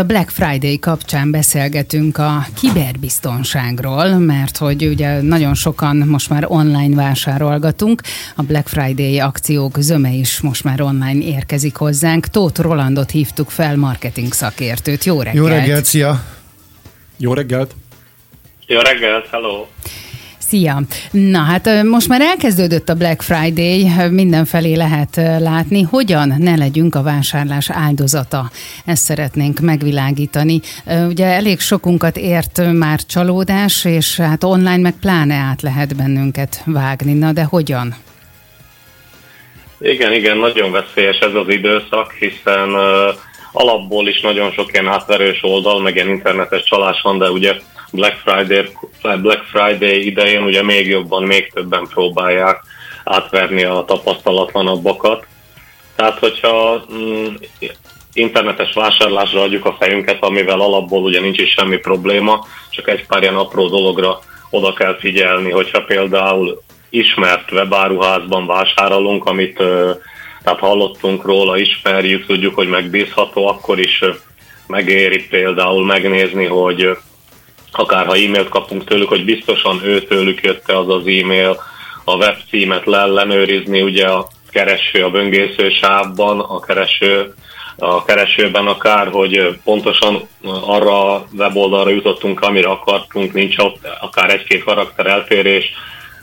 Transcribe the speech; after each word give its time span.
A 0.00 0.04
Black 0.04 0.30
Friday 0.30 0.78
kapcsán 0.78 1.30
beszélgetünk 1.30 2.18
a 2.18 2.46
kiberbiztonságról, 2.60 4.08
mert 4.18 4.56
hogy 4.56 4.86
ugye 4.86 5.22
nagyon 5.22 5.54
sokan 5.54 5.96
most 5.96 6.28
már 6.28 6.44
online 6.48 6.94
vásárolgatunk. 6.94 8.02
A 8.34 8.42
Black 8.42 8.68
Friday 8.68 9.18
akciók 9.18 9.76
zöme 9.78 10.12
is 10.12 10.40
most 10.40 10.64
már 10.64 10.80
online 10.80 11.24
érkezik 11.24 11.76
hozzánk. 11.76 12.26
Tóth 12.26 12.60
Rolandot 12.60 13.10
hívtuk 13.10 13.50
fel, 13.50 13.76
marketing 13.76 14.32
szakértőt. 14.32 15.04
Jó 15.04 15.16
reggelt! 15.22 15.36
Jó 15.36 15.46
reggelt, 15.46 15.84
szia! 15.84 16.24
Jó 17.16 17.32
reggelt! 17.32 17.74
Jó 18.66 18.78
reggelt, 18.78 19.26
hello! 19.30 19.66
Szia! 20.48 20.80
Na 21.10 21.38
hát 21.38 21.82
most 21.82 22.08
már 22.08 22.20
elkezdődött 22.20 22.88
a 22.88 22.94
Black 22.94 23.22
Friday, 23.22 23.88
mindenfelé 24.10 24.74
lehet 24.74 25.16
látni, 25.38 25.82
hogyan 25.82 26.34
ne 26.38 26.56
legyünk 26.56 26.94
a 26.94 27.02
vásárlás 27.02 27.70
áldozata. 27.70 28.50
Ezt 28.84 29.02
szeretnénk 29.02 29.60
megvilágítani. 29.60 30.60
Ugye 31.08 31.26
elég 31.26 31.60
sokunkat 31.60 32.16
ért 32.16 32.72
már 32.72 33.00
csalódás, 33.00 33.84
és 33.84 34.16
hát 34.16 34.44
online 34.44 34.76
meg 34.76 34.94
pláne 35.00 35.34
át 35.34 35.62
lehet 35.62 35.96
bennünket 35.96 36.62
vágni. 36.64 37.12
Na 37.12 37.32
de 37.32 37.42
hogyan? 37.42 37.94
Igen, 39.80 40.12
igen, 40.12 40.36
nagyon 40.38 40.72
veszélyes 40.72 41.18
ez 41.18 41.34
az 41.34 41.48
időszak, 41.48 42.12
hiszen 42.12 42.68
uh, 42.68 43.14
alapból 43.52 44.08
is 44.08 44.20
nagyon 44.20 44.50
sok 44.52 44.72
ilyen 44.72 44.88
átverős 44.88 45.38
oldal, 45.42 45.80
meg 45.80 45.94
ilyen 45.94 46.08
internetes 46.08 46.64
csalás 46.64 47.00
van, 47.02 47.18
de 47.18 47.30
ugye 47.30 47.54
Black 47.92 48.16
Friday, 48.24 48.68
Black 49.02 49.42
Friday 49.44 50.06
idején 50.06 50.42
ugye 50.42 50.62
még 50.62 50.86
jobban, 50.86 51.22
még 51.22 51.52
többen 51.52 51.86
próbálják 51.90 52.60
átverni 53.04 53.64
a 53.64 53.84
tapasztalatlanabbakat. 53.86 55.26
Tehát, 55.96 56.18
hogyha 56.18 56.84
mm, 56.92 57.34
internetes 58.12 58.72
vásárlásra 58.72 59.42
adjuk 59.42 59.64
a 59.64 59.76
fejünket, 59.78 60.22
amivel 60.22 60.60
alapból 60.60 61.02
ugye 61.02 61.20
nincs 61.20 61.38
is 61.38 61.50
semmi 61.50 61.76
probléma, 61.76 62.46
csak 62.70 62.88
egy 62.88 63.06
pár 63.06 63.22
ilyen 63.22 63.36
apró 63.36 63.68
dologra 63.68 64.18
oda 64.50 64.72
kell 64.72 64.96
figyelni, 64.98 65.50
hogyha 65.50 65.84
például 65.84 66.62
ismert 66.90 67.52
webáruházban 67.52 68.46
vásárolunk, 68.46 69.24
amit 69.24 69.56
tehát 70.42 70.60
hallottunk 70.60 71.24
róla, 71.24 71.58
ismerjük, 71.58 72.26
tudjuk, 72.26 72.54
hogy 72.54 72.68
megbízható, 72.68 73.46
akkor 73.46 73.78
is 73.78 74.04
megéri 74.66 75.26
például 75.26 75.84
megnézni, 75.84 76.44
hogy 76.44 76.96
akár 77.78 78.06
ha 78.06 78.14
e-mailt 78.14 78.48
kapunk 78.48 78.84
tőlük, 78.84 79.08
hogy 79.08 79.24
biztosan 79.24 79.80
őtőlük 79.84 80.40
jött 80.42 80.70
az 80.70 80.88
az 80.88 81.06
e-mail, 81.06 81.62
a 82.04 82.16
webcímet 82.16 82.86
leellenőrizni, 82.86 83.82
ugye 83.82 84.06
a 84.06 84.28
kereső, 84.50 85.04
a 85.04 85.10
böngésző 85.10 85.70
sávban, 85.70 86.40
a 86.40 86.60
kereső, 86.60 87.34
a 87.76 88.04
keresőben 88.04 88.66
akár, 88.66 89.08
hogy 89.08 89.58
pontosan 89.64 90.28
arra 90.66 91.14
a 91.14 91.26
weboldalra 91.32 91.90
jutottunk, 91.90 92.40
amire 92.40 92.68
akartunk, 92.68 93.32
nincs 93.32 93.58
ott 93.58 93.86
akár 94.00 94.30
egy-két 94.30 94.64
karakter 94.64 95.06
eltérés, 95.06 95.72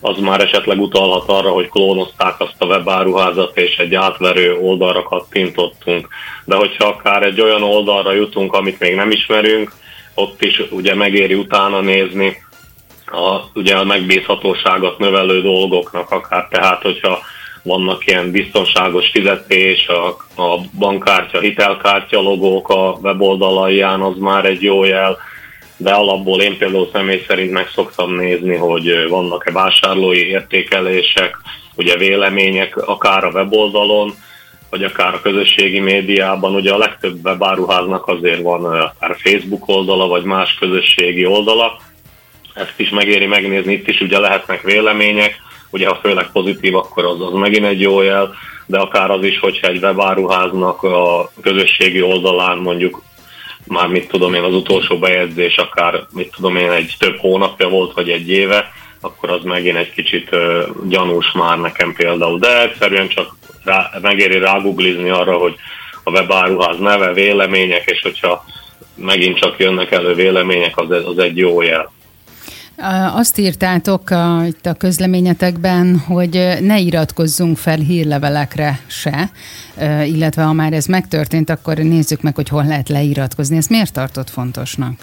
az 0.05 0.17
már 0.17 0.41
esetleg 0.41 0.79
utalhat 0.79 1.29
arra, 1.29 1.49
hogy 1.49 1.69
klónozták 1.69 2.39
azt 2.39 2.55
a 2.57 2.65
webáruházat, 2.65 3.57
és 3.57 3.77
egy 3.77 3.95
átverő 3.95 4.57
oldalra 4.57 5.03
kattintottunk. 5.03 6.07
De 6.45 6.55
hogyha 6.55 6.87
akár 6.87 7.23
egy 7.23 7.41
olyan 7.41 7.63
oldalra 7.63 8.11
jutunk, 8.11 8.53
amit 8.53 8.79
még 8.79 8.95
nem 8.95 9.11
ismerünk, 9.11 9.71
ott 10.13 10.43
is 10.43 10.61
ugye 10.69 10.95
megéri 10.95 11.33
utána 11.33 11.81
nézni 11.81 12.37
a, 13.05 13.39
ugye 13.53 13.75
a 13.75 13.83
megbízhatóságot 13.83 14.97
növelő 14.97 15.41
dolgoknak, 15.41 16.11
akár 16.11 16.47
tehát, 16.49 16.81
hogyha 16.81 17.19
vannak 17.63 18.05
ilyen 18.05 18.31
biztonságos 18.31 19.09
fizetés, 19.09 19.87
a, 19.87 20.07
a 20.41 20.59
bankkártya, 20.77 21.39
hitelkártya 21.39 22.21
logók 22.21 22.69
a 22.69 22.97
weboldalalján, 23.01 24.01
az 24.01 24.17
már 24.17 24.45
egy 24.45 24.61
jó 24.61 24.83
jel, 24.83 25.17
de 25.77 25.91
alapból 25.91 26.41
én 26.41 26.57
például 26.57 26.89
személy 26.93 27.23
szerint 27.27 27.51
meg 27.51 27.69
szoktam 27.73 28.15
nézni, 28.15 28.55
hogy 28.55 29.07
vannak-e 29.09 29.51
vásárlói 29.51 30.27
értékelések, 30.27 31.37
ugye 31.75 31.97
vélemények 31.97 32.77
akár 32.77 33.23
a 33.23 33.31
weboldalon, 33.31 34.13
vagy 34.73 34.83
akár 34.83 35.13
a 35.13 35.21
közösségi 35.21 35.79
médiában, 35.79 36.55
ugye 36.55 36.73
a 36.73 36.77
legtöbb 36.77 37.25
webáruháznak 37.25 38.07
azért 38.07 38.41
van 38.41 38.65
akár 38.65 39.15
Facebook 39.19 39.67
oldala, 39.67 40.07
vagy 40.07 40.23
más 40.23 40.55
közösségi 40.59 41.25
oldala, 41.25 41.79
ezt 42.53 42.73
is 42.79 42.89
megéri 42.89 43.25
megnézni, 43.25 43.73
itt 43.73 43.87
is 43.87 44.01
ugye 44.01 44.19
lehetnek 44.19 44.61
vélemények, 44.61 45.35
ugye 45.69 45.87
ha 45.87 45.99
főleg 46.01 46.31
pozitív, 46.31 46.75
akkor 46.75 47.05
az, 47.05 47.21
az 47.21 47.33
megint 47.33 47.65
egy 47.65 47.81
jó 47.81 48.01
jel, 48.01 48.33
de 48.65 48.79
akár 48.79 49.11
az 49.11 49.23
is, 49.23 49.39
hogyha 49.39 49.67
egy 49.67 49.83
webáruháznak 49.83 50.83
a 50.83 51.31
közösségi 51.41 52.01
oldalán 52.01 52.57
mondjuk 52.57 53.01
már 53.67 53.87
mit 53.87 54.07
tudom 54.07 54.33
én, 54.33 54.43
az 54.43 54.53
utolsó 54.53 54.99
bejegyzés 54.99 55.55
akár 55.55 56.05
mit 56.13 56.33
tudom 56.35 56.55
én, 56.55 56.71
egy 56.71 56.95
több 56.99 57.17
hónapja 57.17 57.69
volt, 57.69 57.93
vagy 57.93 58.09
egy 58.09 58.29
éve, 58.29 58.71
akkor 59.01 59.29
az 59.29 59.43
megint 59.43 59.77
egy 59.77 59.91
kicsit 59.91 60.29
uh, 60.31 60.63
gyanús 60.87 61.31
már 61.31 61.59
nekem 61.59 61.93
például. 61.93 62.39
De 62.39 62.61
egyszerűen 62.61 63.07
csak 63.07 63.35
rá, 63.63 63.89
megéri 64.01 64.39
ráguglizni 64.39 65.09
arra, 65.09 65.37
hogy 65.37 65.55
a 66.03 66.11
webáruház 66.11 66.79
neve, 66.79 67.13
vélemények, 67.13 67.83
és 67.85 68.01
hogyha 68.01 68.45
megint 68.95 69.39
csak 69.39 69.59
jönnek 69.59 69.91
elő 69.91 70.13
vélemények, 70.13 70.77
az, 70.77 70.89
az 71.05 71.17
egy 71.17 71.37
jó 71.37 71.61
jel. 71.61 71.91
Azt 73.15 73.37
írtátok 73.37 74.09
a, 74.09 74.41
itt 74.45 74.65
a 74.65 74.73
közleményetekben, 74.73 75.97
hogy 76.07 76.57
ne 76.61 76.79
iratkozzunk 76.79 77.57
fel 77.57 77.77
hírlevelekre 77.77 78.79
se, 78.87 79.31
illetve 80.05 80.43
ha 80.43 80.53
már 80.53 80.73
ez 80.73 80.85
megtörtént, 80.85 81.49
akkor 81.49 81.77
nézzük 81.77 82.21
meg, 82.21 82.35
hogy 82.35 82.49
hol 82.49 82.65
lehet 82.65 82.89
leiratkozni. 82.89 83.57
Ezt 83.57 83.69
miért 83.69 83.93
tartott 83.93 84.29
fontosnak? 84.29 84.93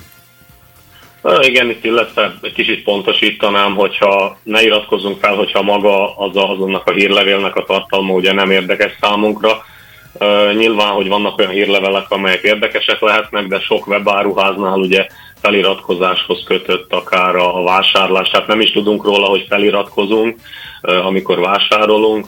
Igen, 1.41 1.70
itt 1.70 1.84
illetve 1.84 2.38
egy 2.42 2.53
kicsit 2.53 2.82
pontosítanám, 2.82 3.75
hogyha 3.75 4.38
ne 4.42 4.62
iratkozzunk 4.62 5.19
fel, 5.20 5.34
hogyha 5.34 5.62
maga 5.62 6.16
az 6.16 6.36
a, 6.36 6.50
azonnak 6.50 6.86
a 6.86 6.92
hírlevélnek 6.92 7.56
a 7.56 7.64
tartalma 7.64 8.12
ugye 8.12 8.32
nem 8.32 8.50
érdekes 8.50 8.92
számunkra. 9.00 9.64
Uh, 10.12 10.54
nyilván, 10.54 10.88
hogy 10.88 11.08
vannak 11.08 11.38
olyan 11.38 11.50
hírlevelek, 11.50 12.10
amelyek 12.10 12.42
érdekesek 12.42 13.00
lehetnek, 13.00 13.47
de 13.47 13.60
sok 13.60 13.86
webáruháznál 13.86 14.78
ugye 14.78 15.06
feliratkozáshoz 15.41 16.42
kötött 16.44 16.92
akár 16.92 17.37
a, 17.37 17.62
vásárlás, 17.62 18.31
tehát 18.31 18.47
nem 18.47 18.60
is 18.60 18.70
tudunk 18.70 19.04
róla, 19.04 19.26
hogy 19.26 19.47
feliratkozunk, 19.48 20.38
amikor 20.81 21.41
vásárolunk, 21.41 22.26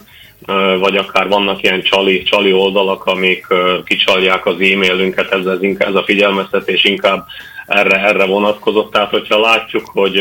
vagy 0.79 0.97
akár 0.97 1.29
vannak 1.29 1.63
ilyen 1.63 1.83
csali, 1.83 2.23
csali 2.23 2.53
oldalak, 2.53 3.05
amik 3.05 3.47
kicsalják 3.85 4.47
az 4.47 4.61
e-mailünket, 4.61 5.33
ez, 5.33 5.47
ez, 5.47 5.63
inkább, 5.63 5.89
ez 5.89 5.95
a 5.95 6.05
figyelmeztetés 6.05 6.85
inkább 6.85 7.27
erre, 7.67 7.97
erre 7.97 8.25
vonatkozott. 8.25 8.93
Tehát, 8.93 9.11
hogyha 9.11 9.41
látjuk, 9.41 9.91
hogy 9.93 10.13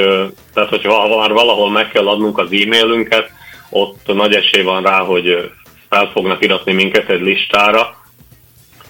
tehát, 0.53 0.69
hogyha 0.69 1.17
már 1.17 1.31
valahol 1.31 1.71
meg 1.71 1.89
kell 1.89 2.07
adnunk 2.07 2.37
az 2.37 2.51
e-mailünket, 2.51 3.29
ott 3.69 4.13
nagy 4.13 4.33
esély 4.33 4.63
van 4.63 4.83
rá, 4.83 4.99
hogy 4.99 5.51
fel 5.89 6.09
fognak 6.13 6.43
iratni 6.43 6.73
minket 6.73 7.09
egy 7.09 7.21
listára. 7.21 7.99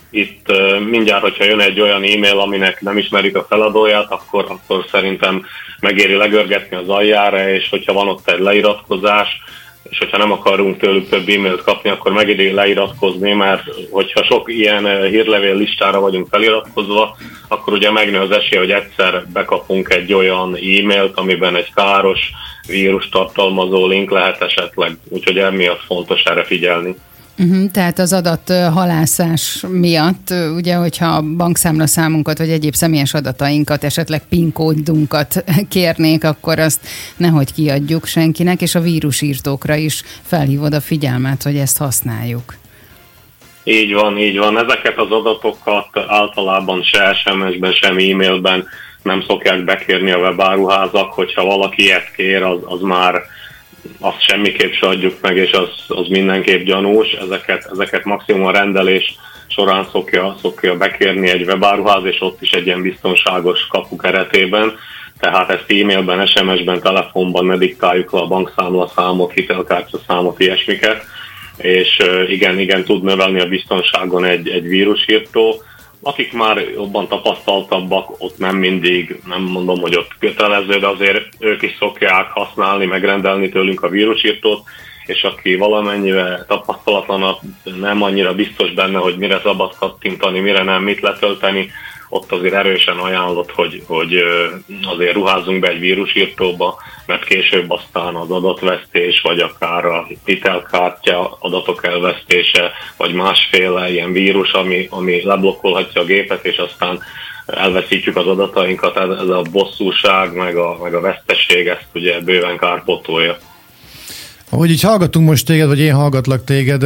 Itt 0.10 0.52
mindjárt, 0.90 1.22
hogyha 1.22 1.44
jön 1.44 1.60
egy 1.60 1.80
olyan 1.80 2.04
e-mail, 2.04 2.40
aminek 2.40 2.82
nem 2.82 2.98
ismerik 2.98 3.36
a 3.36 3.46
feladóját, 3.50 4.12
akkor, 4.12 4.46
akkor 4.50 4.86
szerintem 4.92 5.46
megéri 5.80 6.14
legörgetni 6.14 6.76
az 6.78 6.90
aljára, 6.90 7.50
és 7.50 7.70
hogyha 7.70 7.94
van 7.94 8.08
ott 8.08 8.30
egy 8.30 8.40
leiratkozás, 8.40 9.42
és 9.90 9.98
hogyha 9.98 10.18
nem 10.18 10.32
akarunk 10.32 10.78
tőlük 10.78 11.10
több 11.10 11.30
e-mailt 11.30 11.64
kapni, 11.64 11.90
akkor 11.90 12.12
megéri 12.12 12.52
leiratkozni, 12.52 13.34
mert 13.34 13.64
hogyha 13.90 14.24
sok 14.24 14.54
ilyen 14.54 14.88
eh, 14.88 15.10
hírlevél 15.10 15.56
listára 15.56 16.00
vagyunk 16.00 16.28
feliratkozva, 16.30 17.18
akkor 17.48 17.74
ugye 17.74 17.92
megnő 17.92 18.20
az 18.20 18.32
esély, 18.32 18.60
hogy 18.60 18.72
egyszer 18.72 19.26
bekapunk 19.34 19.90
egy 19.90 20.14
olyan 20.14 20.56
e-mailt, 20.56 21.18
amiben 21.18 21.56
egy 21.56 21.74
káros 21.74 22.20
vírus 22.68 23.10
tartalmazó 23.10 23.88
link 23.88 24.12
lehet 24.12 24.42
esetleg, 24.42 24.98
úgyhogy 25.10 25.38
emiatt 25.38 25.82
fontos 25.82 26.24
erre 26.24 26.44
figyelni. 26.44 26.96
Uh-huh, 27.42 27.72
tehát 27.72 28.00
az 28.00 28.14
adat 28.14 28.54
halászás 28.74 29.64
miatt, 29.70 30.34
ugye, 30.56 30.76
hogyha 30.76 31.06
a 31.06 31.22
bankszámla 31.22 31.88
számunkat, 31.88 32.38
vagy 32.38 32.50
egyéb 32.50 32.74
személyes 32.74 33.14
adatainkat, 33.14 33.84
esetleg 33.84 34.22
PIN 34.30 34.54
kódunkat 34.54 35.44
kérnék, 35.70 36.24
akkor 36.24 36.60
azt 36.60 36.88
nehogy 37.18 37.54
kiadjuk 37.54 38.06
senkinek, 38.06 38.62
és 38.62 38.76
a 38.76 38.80
vírusírtókra 38.80 39.76
is 39.76 40.04
felhívod 40.22 40.74
a 40.74 40.82
figyelmet, 40.82 41.44
hogy 41.44 41.58
ezt 41.58 41.78
használjuk. 41.78 42.56
Így 43.64 43.94
van, 43.94 44.18
így 44.18 44.38
van. 44.38 44.58
Ezeket 44.58 44.98
az 44.98 45.12
adatokat 45.12 45.88
általában 46.08 46.84
se 46.84 47.14
SMS-ben, 47.14 47.72
sem 47.72 47.98
e-mailben 47.98 48.68
nem 49.04 49.24
szokják 49.28 49.64
bekérni 49.64 50.12
a 50.12 50.18
webáruházak, 50.18 51.14
hogyha 51.14 51.46
valaki 51.46 51.84
ilyet 51.84 52.12
kér, 52.16 52.44
az, 52.44 52.60
az 52.66 52.82
már 52.82 53.22
azt 54.00 54.22
semmiképp 54.22 54.72
se 54.72 54.88
adjuk 54.88 55.22
meg, 55.22 55.38
és 55.38 55.52
az, 55.52 55.70
az 55.88 56.08
mindenképp 56.08 56.66
gyanús. 56.66 57.12
Ezeket, 57.12 57.70
ezeket 57.72 58.06
maximum 58.06 58.46
a 58.46 58.52
rendelés 58.52 59.16
során 59.48 59.88
szokja, 59.92 60.36
szokja 60.42 60.78
bekérni 60.78 61.30
egy 61.30 61.48
webáruház, 61.48 62.06
és 62.06 62.22
ott 62.22 62.42
is 62.42 62.52
egy 62.52 62.66
ilyen 62.66 62.82
biztonságos 62.82 63.68
kapu 63.68 63.96
keretében. 63.96 64.78
Tehát 65.20 65.50
ezt 65.50 65.72
e-mailben, 65.72 66.26
SMS-ben, 66.26 66.82
telefonban 66.82 67.46
ne 67.46 67.58
diktáljuk 67.58 68.12
le 68.12 68.20
a 68.20 68.28
bankszámla 68.28 68.92
számot, 68.96 69.32
hitelkártya 69.32 70.00
számot, 70.08 70.40
ilyesmiket. 70.40 71.04
És 71.58 71.98
igen, 72.28 72.60
igen, 72.60 72.84
tud 72.84 73.04
növelni 73.04 73.40
a 73.40 73.46
biztonságon 73.46 74.26
egy, 74.26 74.50
egy 74.50 74.68
vírusírtó, 74.68 75.64
akik 76.02 76.34
már 76.34 76.58
jobban 76.58 77.08
tapasztaltabbak, 77.08 78.16
ott 78.18 78.38
nem 78.38 78.56
mindig, 78.56 79.22
nem 79.28 79.42
mondom, 79.42 79.80
hogy 79.80 79.98
ott 79.98 80.16
kötelező, 80.20 80.80
de 80.80 80.88
azért 80.88 81.28
ők 81.40 81.62
is 81.62 81.76
szokják 81.80 82.30
használni, 82.30 82.86
megrendelni 82.86 83.50
tőlünk 83.50 83.84
a 83.84 83.90
vírusírtót, 83.90 84.64
és 85.06 85.24
aki 85.24 85.56
valamennyivel 85.56 86.46
tapasztalatlanabb, 86.48 87.40
nem 87.80 88.02
annyira 88.02 88.34
biztos 88.34 88.74
benne, 88.74 88.98
hogy 88.98 89.18
mire 89.18 89.40
szabad 89.44 89.76
kattintani, 89.76 90.40
mire 90.40 90.64
nem, 90.64 90.84
mit 90.84 91.02
letölteni, 91.02 91.72
ott 92.14 92.32
azért 92.32 92.54
erősen 92.54 92.98
ajánlott, 92.98 93.52
hogy, 93.52 93.84
hogy 93.88 94.24
azért 94.84 95.14
ruházzunk 95.14 95.60
be 95.60 95.68
egy 95.68 95.80
vírusírtóba, 95.80 96.78
mert 97.06 97.26
később 97.26 97.72
aztán 97.72 98.16
az 98.16 98.32
adatvesztés, 98.32 99.22
vagy 99.22 99.40
akár 99.40 99.86
a 99.86 100.08
hitelkártya 100.26 101.38
adatok 101.40 101.86
elvesztése, 101.86 102.72
vagy 102.98 103.14
másféle 103.14 103.92
ilyen 103.92 104.12
vírus, 104.12 104.52
ami, 104.52 104.88
ami 104.90 105.24
leblokkolhatja 105.24 106.02
a 106.02 106.06
gépet, 106.06 106.46
és 106.46 106.58
aztán 106.58 107.00
elveszítjük 107.46 108.16
az 108.16 108.28
adatainkat, 108.28 108.98
ez 108.98 109.30
a 109.30 109.42
bosszúság, 109.52 110.34
meg 110.34 110.56
a, 110.56 110.78
meg 110.82 110.94
a 110.94 111.02
vesztesség 111.02 111.68
ezt 111.68 111.88
ugye 111.94 112.20
bőven 112.20 112.58
kárpotolja. 112.58 113.38
Ahogy 114.54 114.70
így 114.72 114.82
hallgatunk 114.82 115.28
most 115.28 115.46
téged, 115.46 115.68
vagy 115.68 115.80
én 115.80 115.94
hallgatlak 115.94 116.44
téged, 116.44 116.86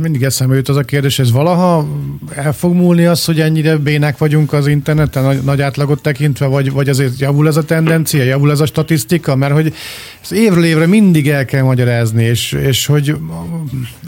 mindig 0.00 0.22
eszembe 0.22 0.54
jut 0.54 0.68
az 0.68 0.76
a 0.76 0.82
kérdés, 0.82 1.18
ez 1.18 1.30
valaha 1.30 1.88
el 2.34 2.52
fog 2.52 2.74
múlni 2.74 3.04
az, 3.04 3.24
hogy 3.24 3.40
ennyire 3.40 3.76
bének 3.76 4.18
vagyunk 4.18 4.52
az 4.52 4.66
interneten, 4.66 5.40
nagy, 5.44 5.60
átlagot 5.60 6.02
tekintve, 6.02 6.46
vagy, 6.46 6.72
vagy 6.72 6.88
azért 6.88 7.18
javul 7.18 7.46
ez 7.48 7.56
a 7.56 7.64
tendencia, 7.64 8.22
javul 8.22 8.50
ez 8.50 8.60
a 8.60 8.66
statisztika, 8.66 9.36
mert 9.36 9.52
hogy 9.52 9.74
ez 10.22 10.32
évről 10.32 10.64
évre 10.64 10.86
mindig 10.86 11.28
el 11.28 11.44
kell 11.44 11.62
magyarázni, 11.62 12.24
és, 12.24 12.52
és 12.52 12.86
hogy 12.86 13.16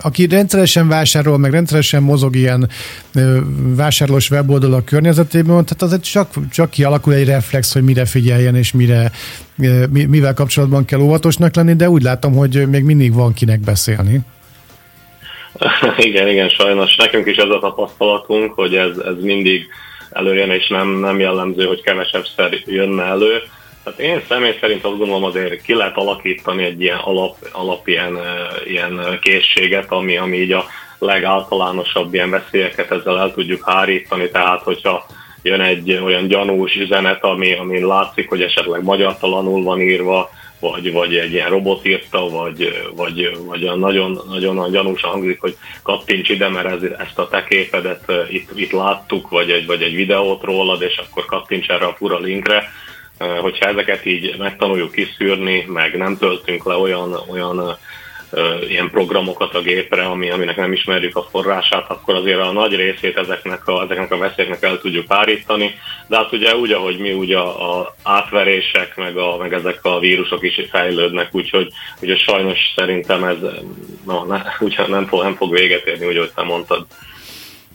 aki 0.00 0.26
rendszeresen 0.26 0.88
vásárol, 0.88 1.38
meg 1.38 1.50
rendszeresen 1.50 2.02
mozog 2.02 2.36
ilyen 2.36 2.68
vásárlós 3.76 4.30
weboldalak 4.30 4.84
környezetében, 4.84 5.64
tehát 5.64 5.82
azért 5.82 6.04
csak, 6.04 6.28
csak 6.50 6.70
kialakul 6.70 7.14
egy 7.14 7.26
reflex, 7.26 7.72
hogy 7.72 7.82
mire 7.82 8.04
figyeljen, 8.04 8.56
és 8.56 8.72
mire, 8.72 9.12
mivel 9.90 10.34
kapcsolatban 10.34 10.84
kell 10.84 11.00
óvatosnak 11.00 11.54
lenni, 11.54 11.74
de 11.74 11.88
úgy 11.88 12.02
látom, 12.02 12.34
hogy 12.34 12.68
még 12.68 12.84
mindig 12.84 13.14
van 13.14 13.32
kinek 13.32 13.60
beszélni. 13.60 14.20
Igen, 15.98 16.28
igen, 16.28 16.48
sajnos 16.48 16.96
nekünk 16.96 17.26
is 17.26 17.36
ez 17.36 17.48
a 17.48 17.58
tapasztalatunk, 17.58 18.52
hogy 18.52 18.76
ez, 18.76 18.98
ez 18.98 19.14
mindig 19.20 19.66
előjön, 20.10 20.50
és 20.50 20.68
nem, 20.68 20.88
nem 20.88 21.20
jellemző, 21.20 21.64
hogy 21.64 21.82
kevesebb 21.82 22.24
szer 22.36 22.62
jönne 22.66 23.02
elő. 23.02 23.42
Tehát 23.84 23.98
én 23.98 24.22
személy 24.28 24.56
szerint 24.60 24.84
azt 24.84 24.98
gondolom 24.98 25.24
azért 25.24 25.62
ki 25.62 25.74
lehet 25.74 25.96
alakítani 25.96 26.64
egy 26.64 26.80
ilyen 26.80 26.98
alap, 26.98 27.36
alap 27.52 27.88
ilyen, 27.88 28.18
ilyen 28.64 29.18
készséget, 29.22 29.92
ami, 29.92 30.16
ami 30.16 30.36
így 30.36 30.52
a 30.52 30.64
legáltalánosabb 30.98 32.14
ilyen 32.14 32.30
veszélyeket 32.30 32.90
ezzel 32.90 33.18
el 33.18 33.32
tudjuk 33.32 33.70
hárítani, 33.70 34.30
tehát 34.30 34.62
hogyha 34.62 35.06
jön 35.42 35.60
egy 35.60 35.92
olyan 35.92 36.26
gyanús 36.26 36.74
üzenet, 36.74 37.24
ami, 37.24 37.52
ami 37.52 37.80
látszik, 37.80 38.28
hogy 38.28 38.42
esetleg 38.42 38.82
magyartalanul 38.82 39.62
van 39.62 39.80
írva, 39.80 40.30
vagy, 40.60 40.92
vagy 40.92 41.16
egy 41.16 41.32
ilyen 41.32 41.48
robot 41.48 41.86
írta, 41.86 42.28
vagy, 42.28 42.90
vagy, 42.94 43.38
vagy 43.46 43.78
nagyon, 43.78 44.20
nagyon 44.28 44.70
gyanúsan 44.70 45.10
hangzik, 45.10 45.40
hogy 45.40 45.56
kattints 45.82 46.28
ide, 46.28 46.48
mert 46.48 46.66
ez, 46.66 46.82
ezt 46.98 47.18
a 47.18 47.28
te 47.28 47.44
képedet 47.48 48.12
itt, 48.28 48.50
itt 48.54 48.70
láttuk, 48.70 49.28
vagy 49.28 49.50
egy, 49.50 49.66
vagy 49.66 49.82
egy 49.82 49.94
videót 49.94 50.42
rólad, 50.42 50.82
és 50.82 50.96
akkor 50.96 51.24
kattints 51.24 51.68
erre 51.68 51.86
a 51.86 51.94
fura 51.96 52.18
linkre. 52.18 52.68
Hogyha 53.40 53.68
ezeket 53.68 54.06
így 54.06 54.34
megtanuljuk 54.38 54.92
kiszűrni, 54.92 55.64
meg 55.68 55.96
nem 55.96 56.16
töltünk 56.16 56.64
le 56.64 56.74
olyan, 56.74 57.12
olyan 57.30 57.78
ilyen 58.68 58.90
programokat 58.90 59.54
a 59.54 59.60
gépre, 59.60 60.04
ami, 60.04 60.30
aminek 60.30 60.56
nem 60.56 60.72
ismerjük 60.72 61.16
a 61.16 61.26
forrását, 61.30 61.90
akkor 61.90 62.14
azért 62.14 62.40
a 62.40 62.52
nagy 62.52 62.74
részét 62.74 63.16
ezeknek 63.16 63.68
a, 63.68 63.82
ezeknek 63.82 64.12
a 64.12 64.16
veszélyeknek 64.16 64.62
el 64.62 64.78
tudjuk 64.78 65.04
állítani. 65.08 65.74
De 66.06 66.16
hát 66.16 66.32
ugye 66.32 66.56
úgy, 66.56 66.72
ahogy 66.72 66.98
mi 66.98 67.12
ugye 67.12 67.38
a, 67.38 67.78
a 67.78 67.94
átverések, 68.02 68.96
meg, 68.96 69.16
a, 69.16 69.36
meg 69.36 69.52
ezek 69.52 69.78
a 69.82 69.98
vírusok 69.98 70.42
is 70.42 70.60
fejlődnek, 70.70 71.34
úgyhogy 71.34 71.72
ugye 72.00 72.16
sajnos 72.16 72.58
szerintem 72.76 73.24
ez 73.24 73.38
no, 74.06 74.24
ne, 74.24 74.42
ugye 74.66 74.86
nem, 74.86 75.06
fog, 75.06 75.22
nem 75.22 75.34
fog 75.34 75.52
véget 75.52 75.86
érni, 75.86 76.06
úgy, 76.06 76.16
ahogy 76.16 76.32
te 76.34 76.42
mondtad. 76.42 76.86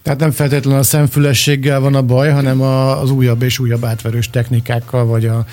Tehát 0.08 0.22
nem 0.22 0.32
feltétlenül 0.32 0.80
a 0.80 0.84
szemfülességgel 0.84 1.80
van 1.80 1.96
a 1.96 2.02
baj, 2.02 2.30
hanem 2.30 2.62
az 2.62 3.12
újabb 3.12 3.42
és 3.42 3.60
újabb 3.60 3.86
átverős 3.86 4.30
technikákkal, 4.30 5.06
vagy 5.06 5.26
a 5.26 5.46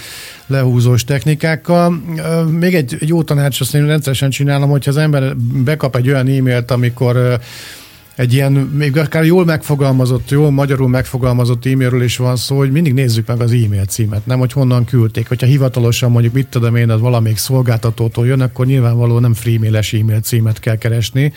lehúzós 0.47 1.05
technikákkal. 1.05 2.03
Még 2.51 2.75
egy, 2.75 2.97
egy 3.01 3.09
jó 3.09 3.23
tanács, 3.23 3.61
azt 3.61 3.75
én 3.75 3.87
rendszeresen 3.87 4.31
csinálom, 4.31 4.71
hogyha 4.71 4.91
az 4.91 4.97
ember 4.97 5.37
bekap 5.37 5.97
egy 5.97 6.09
olyan 6.09 6.27
e-mailt, 6.27 6.71
amikor 6.71 7.39
egy 8.17 8.33
ilyen, 8.33 8.53
még 8.53 8.97
akár 8.97 9.25
jól 9.25 9.45
megfogalmazott, 9.45 10.31
jól 10.31 10.51
magyarul 10.51 10.89
megfogalmazott 10.89 11.67
e-mailről 11.67 12.03
is 12.03 12.17
van 12.17 12.37
szó, 12.37 12.56
hogy 12.56 12.71
mindig 12.71 12.95
nézzük 12.95 13.27
meg 13.27 13.41
az 13.41 13.53
e-mail 13.53 13.85
címet, 13.85 14.27
nem 14.27 14.39
hogy 14.39 14.53
honnan 14.53 14.85
küldték. 14.85 15.29
Hogyha 15.29 15.47
hivatalosan 15.47 16.11
mondjuk, 16.11 16.35
mit 16.35 16.47
tudom 16.47 16.77
én, 16.77 16.91
az 16.91 17.01
valamelyik 17.01 17.39
szolgáltatótól 17.39 18.27
jön, 18.27 18.41
akkor 18.41 18.67
nyilvánvalóan 18.67 19.21
nem 19.21 19.35
freemail-es 19.35 19.93
e-mail 19.93 20.21
címet 20.21 20.59
kell 20.59 20.77
keresni, 20.77 21.33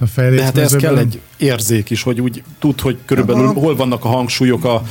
a 0.00 0.20
De 0.20 0.42
hát 0.42 0.58
ez 0.58 0.76
kell 0.76 0.98
egy 0.98 1.20
érzék 1.36 1.90
is, 1.90 2.02
hogy 2.02 2.20
úgy 2.20 2.42
tud, 2.58 2.80
hogy 2.80 2.96
körülbelül 3.04 3.44
Aha. 3.44 3.60
hol 3.60 3.76
vannak 3.76 4.04
a 4.04 4.08
hangsúlyok 4.08 4.64
a, 4.64 4.82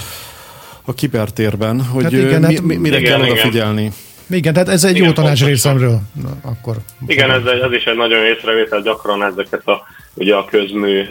a 0.85 0.93
kibertérben, 0.93 1.81
hogy 1.81 2.03
hát 2.03 2.11
igen, 2.11 2.41
mi, 2.41 2.55
hát, 2.55 2.63
mi, 2.63 2.75
mire 2.75 2.97
igen, 2.99 3.09
kell 3.11 3.25
igen. 3.25 3.31
odafigyelni. 3.31 3.91
Igen, 4.29 4.53
tehát 4.53 4.69
ez 4.69 4.83
egy 4.83 4.95
igen, 4.95 5.07
jó 5.07 5.13
tanács 5.13 5.45
részemről. 5.45 5.99
Na, 6.21 6.29
akkor. 6.41 6.75
Igen, 7.07 7.31
ez, 7.31 7.45
ez 7.45 7.71
is 7.71 7.83
egy 7.83 7.95
nagyon 7.95 8.25
észrevétel, 8.25 8.81
gyakran 8.81 9.23
ezeket 9.23 9.67
a, 9.67 9.83
ugye 10.13 10.35
a 10.35 10.45
közmű, 10.45 11.03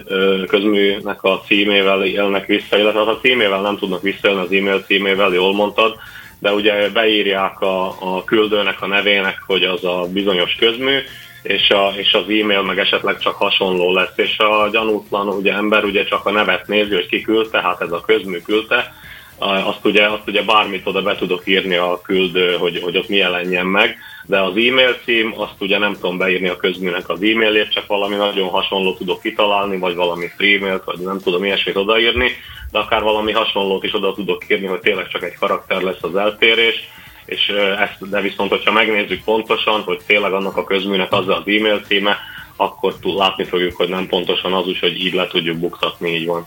közműnek 0.46 1.22
a 1.22 1.42
címével 1.46 2.04
élnek 2.04 2.46
vissza, 2.46 2.78
illetve 2.78 3.00
a 3.00 3.18
címével 3.22 3.60
nem 3.60 3.78
tudnak 3.78 4.02
visszaélni 4.02 4.40
az 4.40 4.52
e-mail 4.52 4.82
címével, 4.86 5.32
jól 5.32 5.54
mondtad, 5.54 5.94
de 6.38 6.52
ugye 6.52 6.88
beírják 6.88 7.60
a, 7.60 7.86
a 7.86 8.24
küldőnek 8.24 8.82
a 8.82 8.86
nevének, 8.86 9.42
hogy 9.46 9.62
az 9.62 9.84
a 9.84 10.06
bizonyos 10.12 10.54
közmű, 10.54 10.98
és, 11.42 11.70
a, 11.70 11.92
és 11.96 12.12
az 12.12 12.22
e-mail 12.22 12.62
meg 12.62 12.78
esetleg 12.78 13.18
csak 13.18 13.34
hasonló 13.34 13.92
lesz, 13.92 14.16
és 14.16 14.38
a 14.38 14.68
gyanútlan 14.72 15.28
ugye 15.28 15.52
ember 15.52 15.84
ugye 15.84 16.04
csak 16.04 16.26
a 16.26 16.30
nevet 16.30 16.66
nézi, 16.66 16.94
hogy 16.94 17.06
ki 17.06 17.20
küldte, 17.20 17.60
hát 17.60 17.80
ez 17.80 17.92
a 17.92 18.00
közmű 18.06 18.38
küldte, 18.38 18.92
azt 19.38 19.84
ugye, 19.84 20.06
azt 20.06 20.26
ugye 20.28 20.42
bármit 20.42 20.86
oda 20.86 21.02
be 21.02 21.16
tudok 21.16 21.46
írni 21.46 21.76
a 21.76 22.00
küldő, 22.02 22.56
hogy, 22.56 22.80
hogy 22.82 22.96
ott 22.96 23.08
mi 23.08 23.16
jelenjen 23.16 23.66
meg, 23.66 23.96
de 24.26 24.40
az 24.40 24.56
e-mail 24.56 24.96
cím, 25.04 25.34
azt 25.36 25.60
ugye 25.60 25.78
nem 25.78 25.94
tudom 25.94 26.18
beírni 26.18 26.48
a 26.48 26.56
közműnek 26.56 27.08
az 27.08 27.22
e-mailért, 27.22 27.72
csak 27.72 27.86
valami 27.86 28.14
nagyon 28.14 28.48
hasonló 28.48 28.94
tudok 28.94 29.22
kitalálni, 29.22 29.78
vagy 29.78 29.94
valami 29.94 30.26
free 30.36 30.80
vagy 30.84 30.98
nem 30.98 31.18
tudom 31.18 31.44
ilyesmit 31.44 31.76
odaírni, 31.76 32.30
de 32.70 32.78
akár 32.78 33.02
valami 33.02 33.32
hasonlót 33.32 33.84
is 33.84 33.94
oda 33.94 34.12
tudok 34.12 34.42
írni, 34.48 34.66
hogy 34.66 34.80
tényleg 34.80 35.08
csak 35.08 35.22
egy 35.22 35.34
karakter 35.34 35.82
lesz 35.82 36.02
az 36.02 36.16
eltérés, 36.16 36.88
és 37.28 37.52
ezt, 37.78 38.10
de 38.10 38.20
viszont, 38.20 38.50
hogyha 38.50 38.72
megnézzük 38.72 39.24
pontosan, 39.24 39.80
hogy 39.80 40.00
tényleg 40.06 40.32
annak 40.32 40.56
a 40.56 40.64
közműnek 40.64 41.12
az 41.12 41.28
az 41.28 41.42
e-mail 41.46 41.80
címe, 41.86 42.16
akkor 42.56 42.94
látni 43.02 43.44
fogjuk, 43.44 43.76
hogy 43.76 43.88
nem 43.88 44.06
pontosan 44.06 44.52
az 44.52 44.66
úgy, 44.66 44.78
hogy 44.78 45.04
így 45.04 45.14
le 45.14 45.26
tudjuk 45.26 45.56
buktatni, 45.56 46.14
így 46.14 46.26
van. 46.26 46.46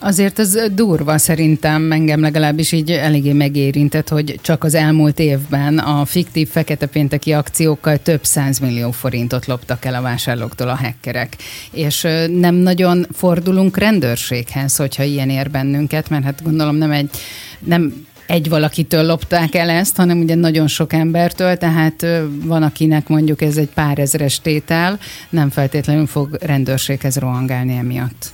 Azért 0.00 0.38
ez 0.38 0.72
durva 0.72 1.18
szerintem, 1.18 1.92
engem 1.92 2.20
legalábbis 2.20 2.72
így 2.72 2.90
eléggé 2.90 3.32
megérintett, 3.32 4.08
hogy 4.08 4.38
csak 4.42 4.64
az 4.64 4.74
elmúlt 4.74 5.18
évben 5.18 5.78
a 5.78 6.04
fiktív 6.04 6.48
fekete 6.48 6.86
pénteki 6.86 7.32
akciókkal 7.32 7.98
több 7.98 8.20
millió 8.60 8.90
forintot 8.90 9.46
loptak 9.46 9.84
el 9.84 9.94
a 9.94 10.02
vásárlóktól 10.02 10.68
a 10.68 10.76
hackerek. 10.76 11.36
És 11.72 12.06
nem 12.30 12.54
nagyon 12.54 13.06
fordulunk 13.12 13.76
rendőrséghez, 13.76 14.76
hogyha 14.76 15.02
ilyen 15.02 15.30
ér 15.30 15.50
bennünket, 15.50 16.08
mert 16.08 16.24
hát 16.24 16.42
gondolom 16.42 16.76
nem 16.76 16.90
egy 16.90 17.10
nem 17.58 18.06
egy 18.28 18.48
valakitől 18.48 19.06
lopták 19.06 19.54
el 19.54 19.70
ezt, 19.70 19.96
hanem 19.96 20.20
ugye 20.20 20.34
nagyon 20.34 20.66
sok 20.66 20.92
embertől, 20.92 21.56
tehát 21.56 22.06
van, 22.44 22.62
akinek 22.62 23.08
mondjuk 23.08 23.42
ez 23.42 23.56
egy 23.56 23.68
pár 23.74 23.98
ezeres 23.98 24.40
tétel, 24.40 24.98
nem 25.28 25.50
feltétlenül 25.50 26.06
fog 26.06 26.36
rendőrséghez 26.40 27.18
rohangálni 27.18 27.76
emiatt. 27.76 28.26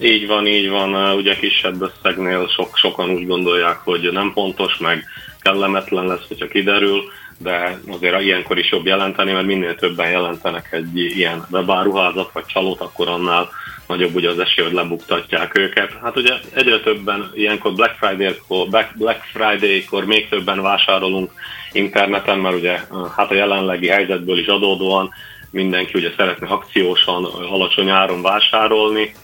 Így 0.00 0.26
van, 0.26 0.46
így 0.46 0.68
van. 0.68 1.16
Ugye 1.16 1.36
kisebb 1.36 1.82
összegnél 1.82 2.48
sok, 2.48 2.76
sokan 2.76 3.10
úgy 3.10 3.26
gondolják, 3.26 3.76
hogy 3.76 4.08
nem 4.12 4.32
pontos, 4.34 4.76
meg 4.76 5.04
kellemetlen 5.40 6.06
lesz, 6.06 6.28
hogyha 6.28 6.48
kiderül, 6.48 7.02
de 7.38 7.80
azért 7.88 8.20
ilyenkor 8.20 8.58
is 8.58 8.70
jobb 8.70 8.86
jelenteni, 8.86 9.32
mert 9.32 9.46
minél 9.46 9.74
többen 9.74 10.10
jelentenek 10.10 10.68
egy 10.70 10.96
ilyen 10.98 11.46
webáruházat 11.50 12.30
vagy 12.32 12.46
csalót, 12.46 12.80
akkor 12.80 13.08
annál 13.08 13.48
nagyobb 13.86 14.14
ugye 14.14 14.30
az 14.30 14.38
esély, 14.38 14.64
hogy 14.64 14.74
lebuktatják 14.74 15.58
őket. 15.58 15.92
Hát 16.02 16.16
ugye 16.16 16.32
egyre 16.54 16.80
többen 16.80 17.30
ilyenkor 17.34 17.72
Black 17.72 17.96
Friday-kor, 17.98 18.68
Black 18.94 19.22
Friday-kor 19.32 20.04
még 20.04 20.28
többen 20.28 20.62
vásárolunk 20.62 21.30
interneten, 21.72 22.38
mert 22.38 22.56
ugye 22.56 22.80
hát 23.16 23.30
a 23.30 23.34
jelenlegi 23.34 23.88
helyzetből 23.88 24.38
is 24.38 24.46
adódóan 24.46 25.10
mindenki 25.50 25.92
ugye 25.94 26.10
szeretne 26.16 26.46
akciósan, 26.46 27.24
alacsony 27.24 27.90
áron 27.90 28.22
vásárolni, 28.22 29.14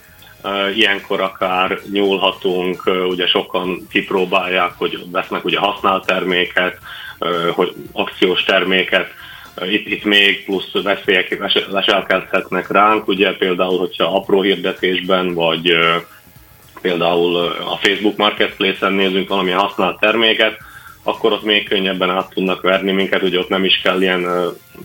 Ilyenkor 0.75 1.21
akár 1.21 1.79
nyúlhatunk, 1.91 2.83
ugye 3.07 3.27
sokan 3.27 3.87
kipróbálják, 3.91 4.71
hogy 4.77 5.03
vesznek 5.11 5.45
ugye 5.45 5.59
használt 5.59 6.05
terméket, 6.05 6.77
hogy 7.51 7.73
akciós 7.91 8.43
terméket, 8.43 9.11
itt, 9.61 9.87
itt 9.87 10.03
még 10.03 10.45
plusz 10.45 10.71
veszélyek 10.83 11.39
leselkedhetnek 11.69 12.71
ránk, 12.71 13.07
ugye 13.07 13.33
például, 13.33 13.77
hogyha 13.77 14.15
apró 14.15 14.41
hirdetésben 14.41 15.33
vagy 15.33 15.77
például 16.81 17.35
a 17.45 17.77
Facebook 17.81 18.17
Marketplace-en 18.17 18.93
nézünk 18.93 19.29
valamilyen 19.29 19.59
használt 19.59 19.99
terméket, 19.99 20.57
akkor 21.03 21.31
ott 21.31 21.43
még 21.43 21.67
könnyebben 21.67 22.09
át 22.09 22.29
tudnak 22.29 22.61
verni 22.61 22.91
minket, 22.91 23.21
hogy 23.21 23.37
ott 23.37 23.49
nem 23.49 23.63
is 23.63 23.81
kell 23.81 24.01
ilyen 24.01 24.27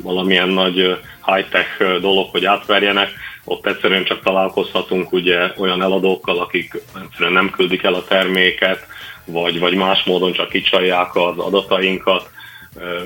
valamilyen 0.02 0.48
nagy 0.48 0.98
high-tech 1.26 1.98
dolog, 2.00 2.30
hogy 2.30 2.44
átverjenek, 2.44 3.10
ott 3.44 3.66
egyszerűen 3.66 4.04
csak 4.04 4.22
találkozhatunk 4.22 5.12
ugye 5.12 5.52
olyan 5.56 5.82
eladókkal, 5.82 6.38
akik 6.38 6.82
egyszerűen 7.02 7.32
nem 7.32 7.50
küldik 7.50 7.82
el 7.82 7.94
a 7.94 8.04
terméket, 8.04 8.86
vagy, 9.24 9.58
vagy 9.58 9.74
más 9.74 10.04
módon 10.04 10.32
csak 10.32 10.48
kicsalják 10.48 11.14
az 11.14 11.38
adatainkat, 11.38 12.30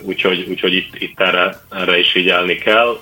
úgyhogy, 0.03 0.47
úgyhogy 0.49 0.75
itt, 0.75 0.95
itt 0.99 1.21
erre, 1.21 1.61
erre 1.71 1.99
is 1.99 2.11
figyelni 2.11 2.55
kell, 2.55 2.97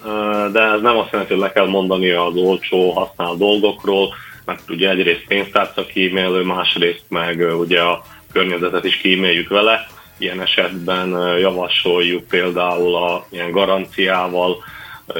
de 0.52 0.60
ez 0.60 0.80
nem 0.80 0.96
azt 0.96 1.10
jelenti, 1.10 1.32
hogy 1.32 1.42
le 1.42 1.52
kell 1.52 1.66
mondani 1.66 2.10
az 2.10 2.36
olcsó 2.36 2.90
használt 2.90 3.38
dolgokról, 3.38 4.14
mert 4.44 4.70
ugye 4.70 4.90
egyrészt 4.90 5.26
pénztárca 5.26 5.86
kímélő, 5.86 6.42
másrészt 6.42 7.04
meg 7.08 7.58
ugye 7.58 7.80
a 7.80 8.02
környezetet 8.32 8.84
is 8.84 8.96
kíméljük 8.96 9.48
vele, 9.48 9.86
ilyen 10.18 10.40
esetben 10.40 11.38
javasoljuk 11.38 12.28
például 12.28 12.94
a 12.94 13.26
ilyen 13.30 13.50
garanciával 13.50 14.56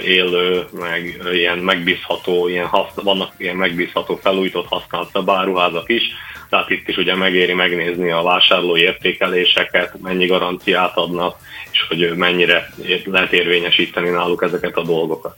élő, 0.05 0.67
meg 0.73 1.21
ilyen 1.33 1.59
megbízható, 1.59 2.49
ilyen 2.49 2.67
haszn- 2.67 3.03
vannak 3.03 3.33
ilyen 3.37 3.57
megbízható 3.57 4.19
felújított 4.23 4.67
használt 4.67 5.11
szabáruházak 5.13 5.89
is, 5.89 6.03
tehát 6.51 6.71
itt 6.71 6.89
is 6.89 6.97
ugye 6.97 7.15
megéri 7.15 7.53
megnézni 7.53 8.11
a 8.11 8.23
vásárló 8.23 8.77
értékeléseket, 8.77 10.01
mennyi 10.03 10.27
garanciát 10.27 10.97
adnak, 10.97 11.37
és 11.73 11.85
hogy 11.89 12.17
mennyire 12.17 12.71
lehet 13.05 13.33
érvényesíteni 13.33 14.09
náluk 14.09 14.43
ezeket 14.43 14.77
a 14.77 14.83
dolgokat. 14.83 15.37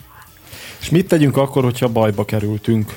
És 0.81 0.91
mit 0.91 1.09
tegyünk 1.09 1.37
akkor, 1.37 1.65
hogyha 1.65 1.89
bajba 1.89 2.25
kerültünk? 2.25 2.93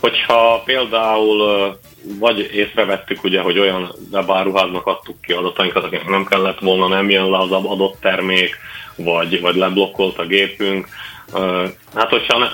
Hogyha 0.00 0.62
például 0.64 1.76
vagy 2.18 2.50
észrevettük 2.52 3.24
ugye, 3.24 3.40
hogy 3.40 3.58
olyan 3.58 3.94
webáruháznak 4.12 4.86
adtuk 4.86 5.20
ki 5.20 5.32
adatainkat, 5.32 5.84
akinek 5.84 6.08
nem 6.08 6.24
kellett 6.24 6.58
volna, 6.58 6.88
nem 6.88 7.10
jön 7.10 7.30
le 7.30 7.38
az 7.38 7.50
adott 7.50 8.00
termék, 8.00 8.56
vagy, 8.96 9.40
vagy 9.40 9.54
leblokkolt 9.56 10.18
a 10.18 10.26
gépünk. 10.26 10.88
Hát 11.94 12.08
hogyha, 12.08 12.48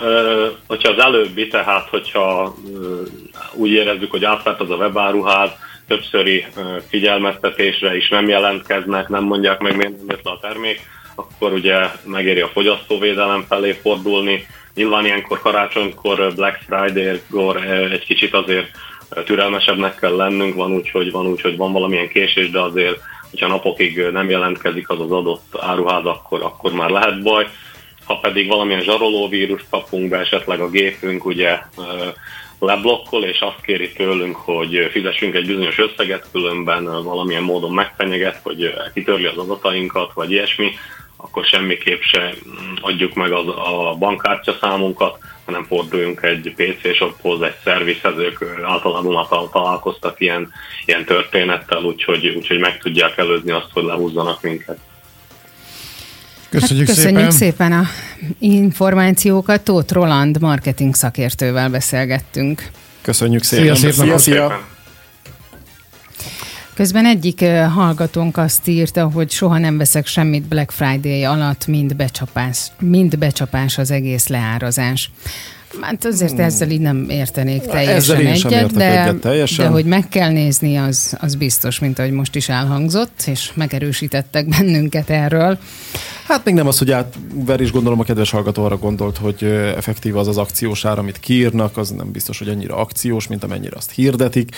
hogyha 0.67 0.93
az 0.93 0.99
előbbi, 0.99 1.49
tehát 1.49 1.89
hogyha 1.89 2.55
úgy 3.55 3.71
érezzük, 3.71 4.11
hogy 4.11 4.25
átvett 4.25 4.61
az 4.61 4.71
a 4.71 4.77
webáruház, 4.77 5.51
többszöri 5.87 6.47
figyelmeztetésre 6.89 7.97
is 7.97 8.09
nem 8.09 8.29
jelentkeznek, 8.29 9.09
nem 9.09 9.25
mondják 9.25 9.61
meg, 9.61 9.77
miért 9.77 9.97
nem 9.97 10.07
jött 10.09 10.25
le 10.25 10.31
a 10.31 10.39
termék, 10.41 10.81
akkor 11.15 11.53
ugye 11.53 11.79
megéri 12.05 12.41
a 12.41 12.49
fogyasztóvédelem 12.49 13.45
felé 13.49 13.73
fordulni. 13.73 14.47
Nyilván 14.75 15.05
ilyenkor 15.05 15.41
karácsonykor, 15.41 16.33
Black 16.35 16.59
Friday-kor 16.67 17.57
egy 17.93 18.05
kicsit 18.05 18.35
azért 18.35 18.71
türelmesebbnek 19.25 19.95
kell 19.95 20.17
lennünk, 20.17 20.55
van 20.55 20.73
úgy, 20.73 20.91
hogy 20.91 21.11
van 21.11 21.27
úgy, 21.27 21.41
hogy 21.41 21.57
van 21.57 21.73
valamilyen 21.73 22.09
késés, 22.09 22.51
de 22.51 22.61
azért, 22.61 23.01
hogyha 23.31 23.47
napokig 23.47 23.99
nem 24.13 24.31
jelentkezik 24.31 24.89
az 24.89 25.01
az 25.01 25.11
adott 25.11 25.57
áruház, 25.61 26.05
akkor, 26.05 26.43
akkor 26.43 26.73
már 26.73 26.91
lehet 26.91 27.23
baj. 27.23 27.47
Ha 28.05 28.19
pedig 28.19 28.49
valamilyen 28.49 28.83
zsarolóvírust 28.83 29.67
kapunk 29.71 30.09
be, 30.09 30.19
esetleg 30.19 30.61
a 30.61 30.71
gépünk 30.71 31.25
ugye 31.25 31.59
leblokkol, 32.59 33.25
és 33.25 33.41
azt 33.41 33.61
kéri 33.63 33.93
tőlünk, 33.93 34.37
hogy 34.37 34.89
fizessünk 34.91 35.35
egy 35.35 35.47
bizonyos 35.47 35.79
összeget, 35.79 36.29
különben 36.33 36.85
valamilyen 36.85 37.43
módon 37.43 37.73
megfenyeget, 37.73 38.41
hogy 38.43 38.75
kitörli 38.95 39.27
az 39.27 39.37
adatainkat, 39.37 40.13
vagy 40.13 40.31
ilyesmi, 40.31 40.73
akkor 41.17 41.45
semmiképp 41.45 42.01
se 42.01 42.35
adjuk 42.81 43.15
meg 43.15 43.33
az, 43.33 43.49
a 43.49 43.97
bankkártya 43.99 44.57
számunkat, 44.61 45.19
hanem 45.45 45.65
forduljunk 45.65 46.23
egy 46.23 46.55
PC 46.57 46.95
shophoz, 46.95 47.43
egy 47.43 47.57
szervizhez, 47.65 48.19
ők 48.19 48.45
általában 48.65 49.27
találkoztak 49.53 50.21
ilyen, 50.21 50.53
ilyen 50.85 51.05
történettel, 51.05 51.83
úgyhogy, 51.83 52.29
úgyhogy 52.29 52.59
meg 52.59 52.79
tudják 52.79 53.19
előzni 53.19 53.51
azt, 53.51 53.73
hogy 53.73 53.85
lehúzzanak 53.85 54.43
minket. 54.43 54.79
Köszönjük, 56.51 56.87
hát 56.87 56.97
köszönjük 56.97 57.31
szépen. 57.31 57.31
szépen 57.31 57.73
a 57.73 57.87
információkat. 58.39 59.61
Tóth 59.61 59.93
Roland 59.93 60.41
marketing 60.41 60.95
szakértővel 60.95 61.69
beszélgettünk. 61.71 62.71
Köszönjük 63.03 63.43
szépen. 63.43 63.75
Szia, 63.75 63.91
szépen. 63.91 64.07
Szia, 64.07 64.19
szia. 64.19 64.69
Közben 66.75 67.07
egyik 67.07 67.45
hallgatónk 67.75 68.37
azt 68.37 68.69
írta, 68.69 69.09
hogy 69.09 69.31
soha 69.31 69.59
nem 69.59 69.79
veszek 69.79 70.07
semmit 70.07 70.43
Black 70.43 70.71
Friday 70.71 71.25
alatt, 71.25 71.67
mind 71.67 71.97
becsapás, 71.97 72.59
mind 72.79 73.19
becsapás 73.19 73.79
az 73.79 73.91
egész 73.91 74.27
leárazás. 74.27 75.11
Hát 75.81 76.05
azért 76.05 76.31
hmm. 76.31 76.41
ezzel 76.41 76.71
így 76.71 76.81
nem 76.81 77.07
értenék 77.09 77.63
teljesen 77.63 78.27
egyet, 78.27 78.73
de, 78.73 79.03
egyet 79.03 79.21
teljesen. 79.21 79.65
de 79.65 79.71
hogy 79.71 79.85
meg 79.85 80.09
kell 80.09 80.31
nézni, 80.31 80.77
az, 80.77 81.17
az 81.21 81.35
biztos, 81.35 81.79
mint 81.79 81.99
ahogy 81.99 82.11
most 82.13 82.35
is 82.35 82.49
elhangzott, 82.49 83.23
és 83.27 83.51
megerősítettek 83.55 84.49
bennünket 84.49 85.11
erről. 85.11 85.59
Hát 86.31 86.45
még 86.45 86.55
nem 86.55 86.67
az, 86.67 86.79
hogy 86.79 86.91
átver 86.91 87.61
is 87.61 87.73
gondolom 87.73 88.01
a 88.01 88.05
kedves 88.05 88.31
hallgató 88.31 88.65
arra 88.65 88.77
gondolt, 88.77 89.17
hogy 89.17 89.45
effektív 89.77 90.17
az 90.17 90.29
az 90.29 90.39
akciós 90.39 90.85
ár, 90.85 90.99
amit 90.99 91.21
kiírnak, 91.21 91.77
az 91.77 91.91
nem 91.91 92.11
biztos, 92.11 92.39
hogy 92.39 92.49
annyira 92.49 92.77
akciós, 92.77 93.27
mint 93.27 93.45
amennyire 93.45 93.77
azt 93.77 93.91
hirdetik. 93.91 94.57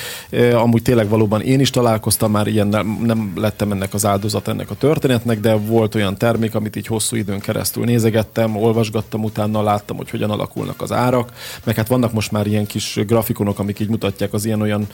Amúgy 0.52 0.82
tényleg 0.82 1.08
valóban 1.08 1.40
én 1.40 1.60
is 1.60 1.70
találkoztam 1.70 2.30
már 2.30 2.46
ilyen, 2.46 2.66
nem 3.02 3.32
lettem 3.36 3.72
ennek 3.72 3.94
az 3.94 4.06
áldozat 4.06 4.48
ennek 4.48 4.70
a 4.70 4.74
történetnek, 4.74 5.40
de 5.40 5.54
volt 5.54 5.94
olyan 5.94 6.16
termék, 6.16 6.54
amit 6.54 6.76
így 6.76 6.86
hosszú 6.86 7.16
időn 7.16 7.40
keresztül 7.40 7.84
nézegettem, 7.84 8.56
olvasgattam 8.56 9.24
utána, 9.24 9.62
láttam, 9.62 9.96
hogy 9.96 10.10
hogyan 10.10 10.30
alakulnak 10.30 10.82
az 10.82 10.92
árak, 10.92 11.32
meg 11.64 11.76
hát 11.76 11.88
vannak 11.88 12.12
most 12.12 12.32
már 12.32 12.46
ilyen 12.46 12.66
kis 12.66 12.98
grafikonok, 13.06 13.58
amik 13.58 13.80
így 13.80 13.88
mutatják 13.88 14.32
az 14.32 14.44
ilyen-olyan 14.44 14.86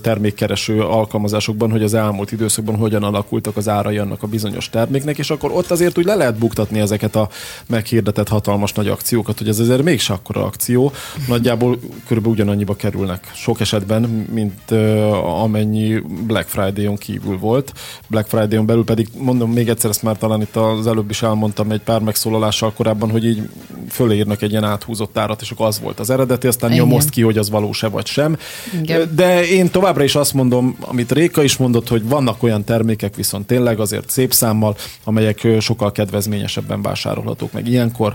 termékkereső 0.00 0.80
alkalmazásokban, 0.80 1.70
hogy 1.70 1.82
az 1.82 1.94
elmúlt 1.94 2.32
időszakban 2.32 2.76
hogyan 2.76 3.02
alakultak 3.02 3.56
az 3.56 3.68
árai 3.68 3.98
annak 3.98 4.22
a 4.22 4.26
bizonyos 4.26 4.70
terméknek, 4.70 5.18
és 5.18 5.30
akkor 5.30 5.50
ott 5.52 5.70
azért 5.70 5.98
úgy 6.00 6.06
le 6.06 6.14
lehet 6.14 6.38
buktatni 6.38 6.80
ezeket 6.80 7.16
a 7.16 7.28
meghirdetett 7.66 8.28
hatalmas 8.28 8.72
nagy 8.72 8.88
akciókat, 8.88 9.38
hogy 9.38 9.48
ez 9.48 9.58
azért 9.58 9.82
mégse 9.82 10.12
akkora 10.12 10.44
akció. 10.44 10.92
Nagyjából 11.28 11.78
körülbelül 12.06 12.36
ugyanannyiba 12.36 12.74
kerülnek 12.74 13.30
sok 13.34 13.60
esetben, 13.60 14.02
mint 14.32 14.70
uh, 14.70 15.42
amennyi 15.42 16.02
Black 16.26 16.48
Friday-on 16.48 16.96
kívül 16.96 17.38
volt. 17.38 17.72
Black 18.06 18.28
Friday-on 18.28 18.66
belül 18.66 18.84
pedig, 18.84 19.08
mondom 19.18 19.52
még 19.52 19.68
egyszer, 19.68 19.90
ezt 19.90 20.02
már 20.02 20.18
talán 20.18 20.40
itt 20.40 20.56
az 20.56 20.86
előbb 20.86 21.10
is 21.10 21.22
elmondtam 21.22 21.70
egy 21.70 21.80
pár 21.80 22.00
megszólalással 22.00 22.72
korábban, 22.72 23.10
hogy 23.10 23.24
így 23.24 23.48
fölírnak 23.88 24.42
egy 24.42 24.50
ilyen 24.50 24.64
áthúzott 24.64 25.18
árat, 25.18 25.40
és 25.40 25.50
akkor 25.50 25.66
az 25.66 25.80
volt 25.80 26.00
az 26.00 26.10
eredeti, 26.10 26.46
aztán 26.46 26.72
Igen. 26.72 26.84
nyomozt 26.84 27.10
ki, 27.10 27.22
hogy 27.22 27.38
az 27.38 27.50
valós-e 27.50 27.88
vagy 27.88 28.06
sem. 28.06 28.36
Igen. 28.82 29.10
De 29.14 29.48
én 29.48 29.70
továbbra 29.70 30.04
is 30.04 30.14
azt 30.14 30.34
mondom, 30.34 30.76
amit 30.80 31.12
Réka 31.12 31.42
is 31.42 31.56
mondott, 31.56 31.88
hogy 31.88 32.08
vannak 32.08 32.42
olyan 32.42 32.64
termékek 32.64 33.14
viszont 33.14 33.46
tényleg 33.46 33.80
azért 33.80 34.10
szép 34.10 34.32
számmal, 34.32 34.76
amelyek 35.04 35.46
sokkal 35.58 35.79
sokkal 35.80 35.92
kedvezményesebben 36.04 36.82
vásárolhatók 36.82 37.52
meg 37.52 37.68
ilyenkor, 37.68 38.14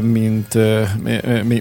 mint, 0.00 0.58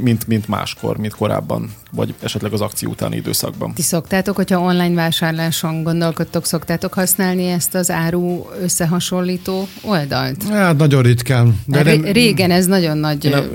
mint, 0.01 0.27
mint 0.27 0.47
máskor, 0.47 0.97
mint 0.97 1.13
korábban, 1.13 1.71
vagy 1.91 2.13
esetleg 2.19 2.53
az 2.53 2.61
akció 2.61 2.89
utáni 2.89 3.15
időszakban. 3.15 3.73
Ti 3.73 3.81
szoktátok, 3.81 4.35
hogyha 4.35 4.59
online 4.59 4.95
vásárláson 4.95 5.83
gondolkodtok, 5.83 6.45
szoktátok 6.45 6.93
használni 6.93 7.45
ezt 7.47 7.75
az 7.75 7.91
áru 7.91 8.45
összehasonlító 8.61 9.67
oldalt? 9.81 10.43
Hát 10.49 10.77
nagyon 10.77 11.01
ritkán. 11.01 11.59
De 11.65 11.83
nem... 11.83 12.01
Régen 12.01 12.51
ez 12.51 12.65
nagyon 12.65 12.97
nagy 12.97 13.29
nem... 13.29 13.49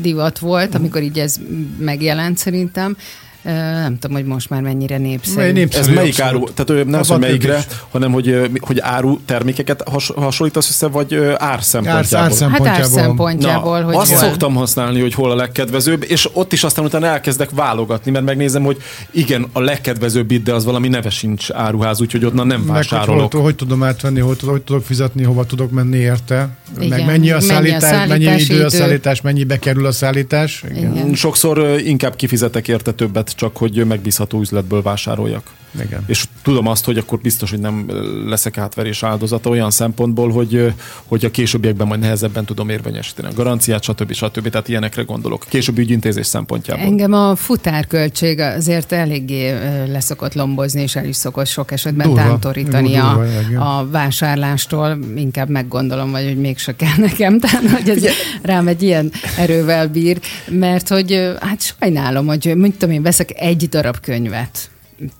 divat 0.00 0.38
volt, 0.38 0.74
amikor 0.74 1.02
így 1.02 1.18
ez 1.18 1.36
megjelent 1.78 2.38
szerintem. 2.38 2.96
Nem 3.42 3.98
tudom, 3.98 4.16
hogy 4.16 4.26
most 4.26 4.50
már 4.50 4.60
mennyire 4.60 4.98
népszerű. 4.98 5.52
népszerű 5.52 5.90
Ez 5.90 5.94
melyik 5.94 6.20
áru? 6.20 6.44
Tehát 6.54 6.86
nem 6.86 7.00
az, 7.00 7.08
hogy 7.08 7.18
melyikre, 7.18 7.56
is. 7.58 7.64
hanem 7.90 8.12
hogy, 8.12 8.50
hogy 8.60 8.80
áru 8.80 9.18
termékeket 9.24 9.88
has, 9.88 10.12
hasonlítasz 10.16 10.68
össze, 10.68 10.86
vagy 10.86 11.14
ár 11.36 11.62
szempontjából? 11.62 12.18
Ár, 12.18 12.24
ár 12.24 12.32
szempontjából. 12.32 12.66
Hát 12.66 12.78
ár 12.78 12.84
szempontjából. 12.84 13.78
Na, 13.78 13.84
hogy 13.84 13.94
azt 13.94 14.10
hol. 14.10 14.18
szoktam 14.18 14.54
használni, 14.54 15.00
hogy 15.00 15.14
hol 15.14 15.30
a 15.30 15.34
legkedvezőbb, 15.34 16.04
és 16.08 16.28
ott 16.32 16.52
is 16.52 16.64
aztán 16.64 16.84
utána 16.84 17.06
elkezdek 17.06 17.50
válogatni, 17.50 18.10
mert 18.10 18.24
megnézem, 18.24 18.62
hogy 18.62 18.76
igen, 19.10 19.46
a 19.52 19.60
legkedvezőbb 19.60 20.30
itt, 20.30 20.44
de 20.44 20.52
az 20.52 20.64
valami 20.64 20.88
neve 20.88 21.10
sincs 21.10 21.50
áruház, 21.50 22.00
úgyhogy 22.00 22.24
onnan 22.24 22.46
nem 22.46 22.66
vásárolok. 22.66 23.20
Meg, 23.20 23.32
hogy, 23.32 23.40
hogy 23.40 23.54
tudom 23.54 23.82
átvenni, 23.82 24.20
hogy, 24.20 24.38
hogy 24.44 24.62
tudok 24.62 24.84
fizetni, 24.84 25.22
hova 25.22 25.44
tudok 25.44 25.70
menni 25.70 25.96
érte. 25.96 26.48
Igen. 26.78 26.88
Meg 26.88 27.06
mennyi 27.06 27.30
a 27.30 27.40
szállítás, 27.40 27.80
mennyi, 27.80 27.94
a 27.94 28.06
szállítás, 28.06 28.08
mennyi 28.08 28.42
idő, 28.42 28.54
idő 28.54 28.64
a 28.64 28.70
szállítás, 28.70 29.20
mennyibe 29.20 29.58
kerül 29.58 29.86
a 29.86 29.92
szállítás. 29.92 30.64
Igen. 30.70 30.96
Igen. 30.96 31.14
Sokszor 31.14 31.80
inkább 31.84 32.16
kifizetek 32.16 32.68
érte 32.68 32.92
többet, 32.92 33.31
csak 33.34 33.56
hogy 33.56 33.86
megbízható 33.86 34.40
üzletből 34.40 34.82
vásároljak. 34.82 35.50
Igen. 35.80 36.04
És 36.06 36.24
tudom 36.42 36.66
azt, 36.66 36.84
hogy 36.84 36.98
akkor 36.98 37.18
biztos, 37.18 37.50
hogy 37.50 37.58
nem 37.58 37.90
leszek 38.26 38.58
átverés 38.58 39.02
áldozata 39.02 39.50
olyan 39.50 39.70
szempontból, 39.70 40.30
hogy, 40.30 40.72
hogy 41.06 41.24
a 41.24 41.30
későbbiekben 41.30 41.86
majd 41.86 42.00
nehezebben 42.00 42.44
tudom 42.44 42.68
érvényesíteni 42.68 43.28
a 43.28 43.32
garanciát, 43.34 43.82
stb. 43.82 44.12
stb. 44.12 44.48
Tehát 44.48 44.68
ilyenekre 44.68 45.02
gondolok. 45.02 45.44
Később 45.48 45.78
ügyintézés 45.78 46.26
szempontjából. 46.26 46.84
Engem 46.84 47.12
a 47.12 47.36
futárköltség 47.36 48.38
azért 48.38 48.92
eléggé 48.92 49.50
leszokott 49.86 50.34
lombozni, 50.34 50.82
és 50.82 50.96
el 50.96 51.04
is 51.04 51.16
szokott 51.16 51.46
sok 51.46 51.72
esetben 51.72 52.06
durva, 52.06 52.22
tántorítani 52.22 52.92
durva, 52.92 53.08
a, 53.08 53.26
durva, 53.48 53.78
a 53.78 53.88
vásárlástól. 53.90 54.98
Inkább 55.16 55.48
meggondolom, 55.48 56.10
vagy 56.10 56.24
hogy 56.24 56.40
mégse 56.40 56.76
kell 56.76 56.96
nekem, 56.96 57.38
tehát 57.40 57.70
hogy 57.70 57.88
ez 57.88 58.04
rám 58.42 58.68
egy 58.68 58.82
ilyen 58.82 59.12
erővel 59.36 59.88
bír, 59.88 60.20
mert 60.48 60.88
hogy 60.88 61.32
hát 61.40 61.74
sajnálom, 61.78 62.26
hogy 62.26 62.52
mit 62.56 62.72
tudom 62.72 62.94
én, 62.94 63.02
veszek 63.02 63.30
egy 63.40 63.68
darab 63.68 64.00
könyvet, 64.00 64.70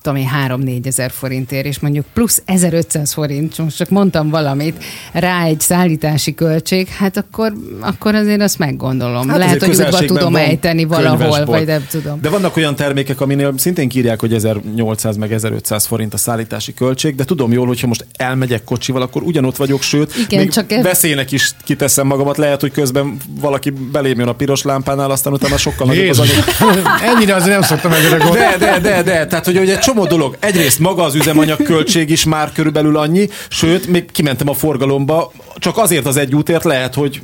tudom 0.03 0.19
én, 0.19 0.29
3-4 0.49 0.87
ezer 0.87 1.11
forintért, 1.11 1.67
és 1.67 1.79
mondjuk 1.79 2.05
plusz 2.13 2.43
1500 2.45 3.13
forint, 3.13 3.59
most 3.59 3.77
csak 3.77 3.89
mondtam 3.89 4.31
valamit, 4.31 4.85
rá 5.13 5.45
egy 5.45 5.61
szállítási 5.61 6.35
költség, 6.35 6.89
hát 6.89 7.17
akkor, 7.17 7.53
akkor 7.81 8.15
azért 8.15 8.41
azt 8.41 8.59
meggondolom. 8.59 9.29
Hát 9.29 9.39
Lehet, 9.39 9.65
hogy 9.65 9.81
útba 9.81 9.99
tudom 9.99 10.37
ejteni 10.37 10.85
valahol, 10.85 11.45
vagy 11.45 11.67
nem 11.67 11.87
tudom. 11.91 12.21
De 12.21 12.29
vannak 12.29 12.57
olyan 12.57 12.77
termékek, 12.77 13.21
aminél 13.21 13.55
szintén 13.57 13.89
kírják, 13.89 14.21
hogy 14.21 14.33
1800 14.33 15.17
meg 15.17 15.33
1500 15.33 15.87
forint 15.87 16.15
a 16.15 16.17
szállítási 16.17 16.75
költség, 16.75 17.15
de 17.15 17.25
tudom 17.25 17.53
jól, 17.53 17.67
hogyha 17.67 17.87
most 17.87 18.07
elmegyek 18.17 18.65
kocsival, 18.65 19.03
akkor 19.03 19.23
ugyanott 19.23 19.57
vagyok, 19.57 19.83
sőt, 19.83 20.17
Igen, 20.17 20.41
még 20.41 20.51
csak 20.51 20.83
veszélynek 20.83 21.33
is 21.33 21.51
kiteszem 21.65 22.07
magamat, 22.07 22.37
lehet, 22.37 22.61
hogy 22.61 22.73
közben 22.73 23.17
valaki 23.41 23.71
belém 23.71 24.19
jön 24.19 24.29
a 24.29 24.33
piros 24.33 24.63
lámpánál, 24.63 25.11
aztán 25.11 25.33
utána 25.33 25.57
sokkal 25.57 25.87
nagyobb 25.87 26.09
az 26.09 26.19
anyag. 26.19 26.45
Ennyire 27.15 27.35
azért 27.35 27.53
nem 27.53 27.63
szoktam 27.63 27.93
erre 27.93 28.17
De, 28.17 28.57
de, 28.59 28.79
de, 28.79 29.03
de, 29.03 29.27
tehát 29.27 29.45
hogy 29.45 29.72
egy 29.73 29.79
csomó 29.79 30.07
dolog. 30.07 30.37
Egyrészt 30.41 30.79
maga 30.79 31.03
az 31.03 31.15
üzemanyag 31.15 31.63
költség 31.63 32.11
is 32.11 32.25
már 32.25 32.53
körülbelül 32.53 32.97
annyi, 32.97 33.29
sőt, 33.49 33.87
még 33.87 34.13
kimentem 34.13 34.49
a 34.49 34.55
forgalomba, 34.55 35.33
csak 35.57 35.79
azért 35.79 36.07
az 36.07 36.17
egy 36.17 36.35
útért 36.35 36.65
lehet, 36.65 36.95
hogy 36.95 37.23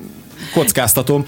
kockáztatom. 0.52 1.24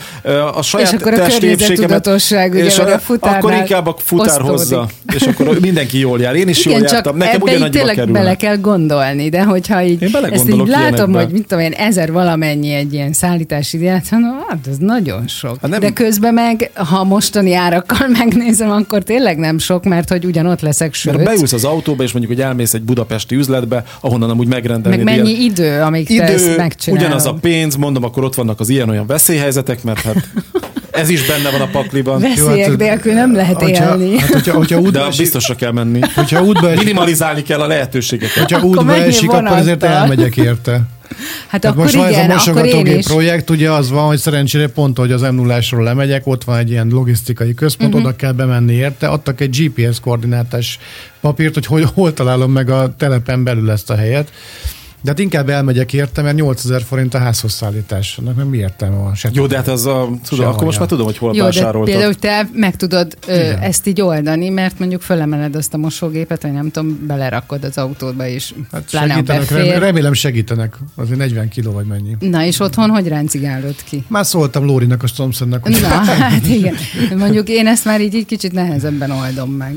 A 0.54 0.62
saját 0.62 0.92
és 0.92 1.00
akkor 1.00 1.14
a 1.14 1.26
tudatosság, 1.74 2.52
ugye, 2.52 2.64
és 2.64 2.78
a, 2.78 2.94
a 2.94 2.98
futárnál 2.98 3.40
Akkor 3.40 3.52
inkább 3.52 3.86
a 3.86 3.94
futár 3.98 4.26
osztódik. 4.26 4.50
hozza, 4.50 4.88
és 5.14 5.22
akkor 5.22 5.60
mindenki 5.60 5.98
jól 5.98 6.20
jár. 6.20 6.34
Én 6.34 6.48
is 6.48 6.64
Igen, 6.64 6.78
jól 6.78 6.88
jártam. 6.92 7.16
Nekem 7.16 7.40
ugyanannyiba 7.40 7.78
tényleg 7.78 7.94
kerül. 7.94 8.12
bele 8.12 8.34
kell 8.34 8.56
gondolni, 8.56 9.28
de 9.28 9.42
hogyha 9.42 9.82
így, 9.82 10.02
ezt 10.30 10.48
így 10.48 10.66
látom, 10.66 11.12
hogy 11.12 11.28
mit 11.30 11.46
tudom 11.46 11.64
én, 11.64 11.72
ezer 11.72 12.12
valamennyi 12.12 12.72
egy 12.72 12.92
ilyen 12.92 13.12
szállítási 13.12 13.76
no, 14.10 14.46
hát 14.48 14.66
ez 14.70 14.76
nagyon 14.78 15.28
sok. 15.28 15.58
Hát 15.60 15.70
nem... 15.70 15.80
De 15.80 15.90
közben 15.90 16.34
meg, 16.34 16.70
ha 16.74 17.04
mostani 17.04 17.54
árakkal 17.54 18.08
megnézem, 18.18 18.70
akkor 18.70 19.02
tényleg 19.02 19.38
nem 19.38 19.58
sok, 19.58 19.84
mert 19.84 20.08
hogy 20.08 20.24
ugyanott 20.24 20.60
leszek, 20.60 20.94
sőt. 20.94 21.16
Mert 21.16 21.28
beülsz 21.28 21.52
az 21.52 21.64
autóba, 21.64 22.02
és 22.02 22.12
mondjuk, 22.12 22.34
hogy 22.36 22.44
elmész 22.44 22.74
egy 22.74 22.82
budapesti 22.82 23.34
üzletbe, 23.34 23.84
ahonnan 24.00 24.30
amúgy 24.30 24.46
megrendelni. 24.46 25.02
Meg 25.02 25.16
mennyi 25.16 25.30
ilyen... 25.30 25.50
idő, 25.50 25.80
amíg 25.80 26.10
idő, 26.10 26.18
te 26.18 26.32
ezt 26.32 26.56
megcsinálod. 26.56 27.06
Ugyanaz 27.06 27.26
a 27.26 27.32
pénz, 27.32 27.76
mondom, 27.76 28.04
akkor 28.04 28.24
ott 28.24 28.34
vannak 28.34 28.60
az 28.60 28.68
ilyen-olyan 29.00 29.06
veszélyhelyzetek, 29.06 29.82
mert 29.82 30.00
hát 30.00 30.28
ez 30.90 31.08
is 31.08 31.26
benne 31.26 31.50
van 31.50 31.60
a 31.60 31.66
pakliban. 31.66 32.20
Veszélyek 32.20 32.68
hát, 32.68 32.76
nélkül 32.76 33.12
nem 33.12 33.34
lehet 33.34 33.62
hogyha, 33.62 33.84
élni. 33.84 34.18
Hát, 34.18 34.28
hogyha, 34.30 34.56
hogyha 34.56 34.78
útba 34.78 34.90
De 34.90 35.06
esik, 35.06 35.20
biztosra 35.20 35.54
kell 35.54 35.72
menni. 35.72 36.00
Hogyha 36.14 36.42
útba 36.42 36.70
esik, 36.70 36.84
Minimalizálni 36.84 37.42
kell 37.42 37.60
a 37.60 37.66
lehetőségeket. 37.66 38.36
Hogyha 38.36 38.56
akkor 38.56 38.68
útba 38.68 38.94
esik, 38.94 39.30
akkor 39.30 39.46
azért 39.46 39.82
elmegyek 39.82 40.36
érte. 40.36 40.82
Hát 41.46 41.64
akkor 41.64 41.82
most 41.82 41.94
igen, 41.94 42.06
van 42.06 42.18
ez 42.18 42.30
a 42.30 42.32
mosogatógép 42.32 43.04
projekt, 43.04 43.50
ugye 43.50 43.70
az 43.70 43.90
van, 43.90 44.06
hogy 44.06 44.18
szerencsére 44.18 44.68
pont, 44.68 44.98
hogy 44.98 45.12
az 45.12 45.20
m 45.20 45.34
0 45.34 45.60
lemegyek, 45.70 46.26
ott 46.26 46.44
van 46.44 46.58
egy 46.58 46.70
ilyen 46.70 46.88
logisztikai 46.90 47.54
központ, 47.54 47.94
uh-huh. 47.94 48.08
oda 48.08 48.16
kell 48.16 48.32
bemenni 48.32 48.72
érte, 48.72 49.08
adtak 49.08 49.40
egy 49.40 49.56
GPS 49.56 50.00
koordinátás 50.00 50.78
papírt, 51.20 51.54
hogy 51.54 51.66
hol, 51.66 51.90
hol 51.94 52.12
találom 52.12 52.52
meg 52.52 52.70
a 52.70 52.94
telepen 52.98 53.44
belül 53.44 53.70
ezt 53.70 53.90
a 53.90 53.96
helyet. 53.96 54.30
De 55.02 55.10
hát 55.10 55.18
inkább 55.18 55.48
elmegyek 55.48 55.92
érte, 55.92 56.22
mert 56.22 56.36
8000 56.36 56.82
forint 56.82 57.14
a 57.14 57.18
házhoz 57.18 57.52
szállítás. 57.52 58.18
Annak 58.18 58.36
nem 58.36 58.46
mi 58.46 58.58
értelme 58.58 58.96
van. 58.96 59.14
Se 59.14 59.30
Jó, 59.32 59.46
de 59.46 59.56
hát 59.56 59.68
az 59.68 59.86
a, 59.86 60.08
tudom, 60.28 60.46
akkor 60.46 60.64
most 60.64 60.78
már 60.78 60.88
tudom, 60.88 61.04
hogy 61.04 61.18
hol 61.18 61.34
Jó, 61.34 61.44
vásároltad. 61.44 61.84
De 61.84 61.92
például 61.92 62.14
te 62.14 62.48
meg 62.52 62.76
tudod 62.76 63.16
ö, 63.26 63.32
ezt 63.60 63.86
így 63.86 64.00
oldani, 64.00 64.48
mert 64.48 64.78
mondjuk 64.78 65.02
fölemeled 65.02 65.54
azt 65.54 65.74
a 65.74 65.76
mosógépet, 65.76 66.42
vagy 66.42 66.52
nem 66.52 66.70
tudom, 66.70 67.06
belerakod 67.06 67.64
az 67.64 67.78
autódba 67.78 68.26
is. 68.26 68.54
Hát 68.72 68.90
segítenek, 68.90 69.78
remélem 69.78 70.12
segítenek. 70.12 70.76
Azért 70.94 71.18
40 71.18 71.48
kiló 71.48 71.72
vagy 71.72 71.86
mennyi. 71.86 72.16
Na 72.20 72.44
és 72.44 72.60
otthon 72.60 72.90
hogy 72.90 73.08
ráncigálod 73.08 73.76
ki? 73.84 74.04
Már 74.08 74.26
szóltam 74.26 74.64
Lórinak, 74.64 75.02
a 75.02 75.06
szomszédnak. 75.06 75.68
Na, 75.68 75.86
hát 75.88 76.46
igen. 76.46 76.74
Mondjuk 77.16 77.48
én 77.48 77.66
ezt 77.66 77.84
már 77.84 78.00
így, 78.00 78.14
így 78.14 78.26
kicsit 78.26 78.52
nehezebben 78.52 79.10
oldom 79.10 79.50
meg. 79.50 79.74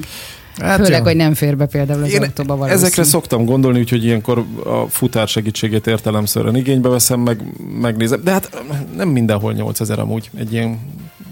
Hát 0.61 0.75
Főleg, 0.75 0.99
jó. 0.99 1.03
hogy 1.03 1.15
nem 1.15 1.33
fér 1.33 1.57
be 1.57 1.65
például 1.65 2.03
az 2.03 2.11
Én 2.11 2.21
autóba 2.21 2.55
valószínű. 2.55 2.75
Ezekre 2.81 3.03
szoktam 3.03 3.45
gondolni, 3.45 3.79
úgyhogy 3.79 4.03
ilyenkor 4.05 4.45
a 4.65 4.87
futár 4.89 5.27
segítségét 5.27 5.87
értelemszerűen 5.87 6.55
igénybe 6.55 6.89
veszem, 6.89 7.19
meg, 7.19 7.41
megnézem. 7.81 8.23
De 8.23 8.31
hát 8.31 8.63
nem 8.95 9.09
mindenhol 9.09 9.53
8000 9.53 9.99
amúgy 9.99 10.29
egy 10.37 10.53
ilyen 10.53 10.79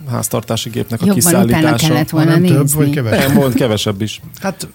háztartási 0.10 0.70
gépnek 0.70 1.02
a 1.02 1.06
Jobban 1.06 1.22
kiszállítása. 1.22 1.88
kellett 1.88 2.10
volna 2.10 2.32
nem 2.32 2.46
több, 2.46 2.72
vagy 2.74 2.90
kevesebb? 2.90 3.28
Nem, 3.28 3.38
volt 3.38 3.54
kevesebb 3.54 4.02
is. 4.02 4.22
Hát, 4.42 4.68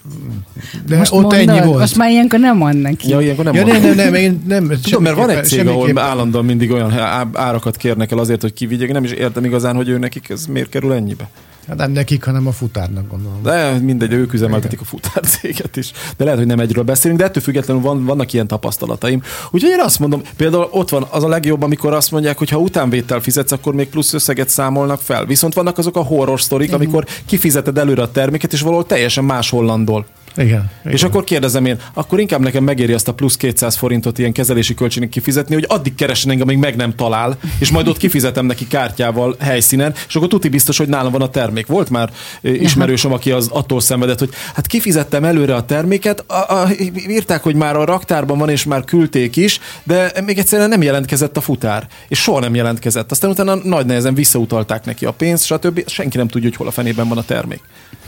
de 0.86 0.96
most 0.96 1.12
ott 1.12 1.20
mondod, 1.20 1.48
ennyi 1.48 1.66
volt. 1.66 1.78
Most 1.78 1.96
már 1.96 2.10
ilyenkor 2.10 2.38
nem 2.38 2.56
mond 2.56 2.80
neki. 2.80 3.08
Ja, 3.08 3.20
ilyenkor 3.20 3.44
nem 3.44 3.54
ja, 3.54 3.64
nem, 3.64 3.82
nem, 3.82 3.94
nem, 3.94 4.14
én 4.14 4.42
nem. 4.46 4.72
Tudom, 4.82 5.02
mert 5.02 5.16
van 5.16 5.30
egy 5.30 5.44
cég, 5.44 5.66
ahol 5.66 5.98
állandóan 5.98 6.44
mindig 6.44 6.70
olyan 6.70 6.92
árakat 7.32 7.76
kérnek 7.76 8.10
el 8.10 8.18
azért, 8.18 8.40
hogy 8.40 8.52
kivigyek. 8.52 8.92
Nem 8.92 9.04
is 9.04 9.10
értem 9.10 9.44
igazán, 9.44 9.76
hogy 9.76 9.88
ő 9.88 9.98
nekik 9.98 10.28
ez 10.28 10.46
miért 10.46 10.68
kerül 10.68 10.92
ennyibe. 10.92 11.28
Hát 11.68 11.76
nem 11.76 11.90
nekik, 11.90 12.24
hanem 12.24 12.46
a 12.46 12.52
futárnak 12.52 13.08
gondolom. 13.08 13.42
De 13.42 13.78
mindegy, 13.78 14.12
ők 14.12 14.32
üzemeltetik 14.32 14.80
a 14.80 14.84
futárcéget 14.84 15.76
is. 15.76 15.92
De 16.16 16.24
lehet, 16.24 16.38
hogy 16.38 16.48
nem 16.48 16.60
egyről 16.60 16.84
beszélünk, 16.84 17.20
de 17.20 17.26
ettől 17.26 17.42
függetlenül 17.42 17.82
van, 17.82 18.04
vannak 18.04 18.32
ilyen 18.32 18.46
tapasztalataim. 18.46 19.22
Úgyhogy 19.50 19.70
én 19.70 19.80
azt 19.80 19.98
mondom, 19.98 20.22
például 20.36 20.68
ott 20.70 20.88
van 20.88 21.06
az 21.10 21.24
a 21.24 21.28
legjobb, 21.28 21.62
amikor 21.62 21.94
azt 21.94 22.10
mondják, 22.10 22.38
hogy 22.38 22.50
ha 22.50 22.58
utánvétel 22.58 23.20
fizetsz, 23.20 23.52
akkor 23.52 23.74
még 23.74 23.88
plusz 23.88 24.12
összeget 24.12 24.48
számolnak 24.48 25.00
fel. 25.00 25.26
Viszont 25.26 25.54
vannak 25.54 25.78
azok 25.78 25.96
a 25.96 26.02
horror 26.02 26.40
sztorik, 26.40 26.72
amikor 26.72 27.06
kifizeted 27.26 27.78
előre 27.78 28.02
a 28.02 28.10
terméket, 28.10 28.52
és 28.52 28.60
valahol 28.60 28.86
teljesen 28.86 29.24
más 29.24 29.50
hollandol. 29.50 30.06
Igen, 30.36 30.70
igen. 30.80 30.92
És 30.92 31.02
akkor 31.02 31.24
kérdezem 31.24 31.64
én, 31.64 31.80
akkor 31.94 32.20
inkább 32.20 32.40
nekem 32.40 32.64
megéri 32.64 32.92
azt 32.92 33.08
a 33.08 33.14
plusz 33.14 33.36
200 33.36 33.76
forintot 33.76 34.18
ilyen 34.18 34.32
kezelési 34.32 34.74
költségnek 34.74 35.10
kifizetni, 35.10 35.54
hogy 35.54 35.64
addig 35.68 35.94
keresen 35.94 36.30
engem, 36.30 36.48
amíg 36.48 36.58
meg 36.58 36.76
nem 36.76 36.94
talál, 36.94 37.38
és 37.58 37.70
majd 37.70 37.88
ott 37.88 37.96
kifizetem 37.96 38.46
neki 38.46 38.66
kártyával 38.66 39.36
helyszínen, 39.40 39.94
és 40.08 40.14
akkor 40.16 40.28
tuti 40.28 40.48
biztos, 40.48 40.78
hogy 40.78 40.88
nálam 40.88 41.12
van 41.12 41.22
a 41.22 41.28
termék. 41.28 41.66
Volt 41.66 41.90
már 41.90 42.10
ismerősöm, 42.42 43.12
aki 43.12 43.30
az 43.30 43.48
attól 43.52 43.80
szenvedett, 43.80 44.18
hogy 44.18 44.30
hát 44.54 44.66
kifizettem 44.66 45.24
előre 45.24 45.54
a 45.54 45.64
terméket, 45.64 46.24
a, 46.26 46.34
a, 46.34 46.68
írták, 47.08 47.42
hogy 47.42 47.54
már 47.54 47.76
a 47.76 47.84
raktárban 47.84 48.38
van, 48.38 48.48
és 48.48 48.64
már 48.64 48.84
küldték 48.84 49.36
is, 49.36 49.60
de 49.84 50.12
még 50.24 50.38
egyszerűen 50.38 50.68
nem 50.68 50.82
jelentkezett 50.82 51.36
a 51.36 51.40
futár. 51.40 51.86
És 52.08 52.22
soha 52.22 52.40
nem 52.40 52.54
jelentkezett. 52.54 53.10
Aztán 53.10 53.30
utána 53.30 53.54
nagy 53.54 53.86
nehezen 53.86 54.14
visszautalták 54.14 54.84
neki 54.84 55.04
a 55.04 55.12
pénzt, 55.12 55.44
stb. 55.44 55.88
Senki 55.88 56.16
nem 56.16 56.28
tudja, 56.28 56.48
hogy 56.48 56.56
hol 56.56 56.66
a 56.66 56.70
fenében 56.70 57.08
van 57.08 57.18
a 57.18 57.22
termék. 57.24 57.60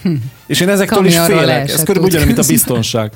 Hm. 0.02 0.14
És 0.46 0.60
én 0.60 0.68
ezektől 0.68 1.06
is 1.06 1.18
félek. 1.18 1.68
Ez 1.68 1.82
körülbelül 1.82 2.06
ugyanaz, 2.06 2.26
mint 2.26 2.38
a 2.38 2.46
biztonság. 2.46 3.12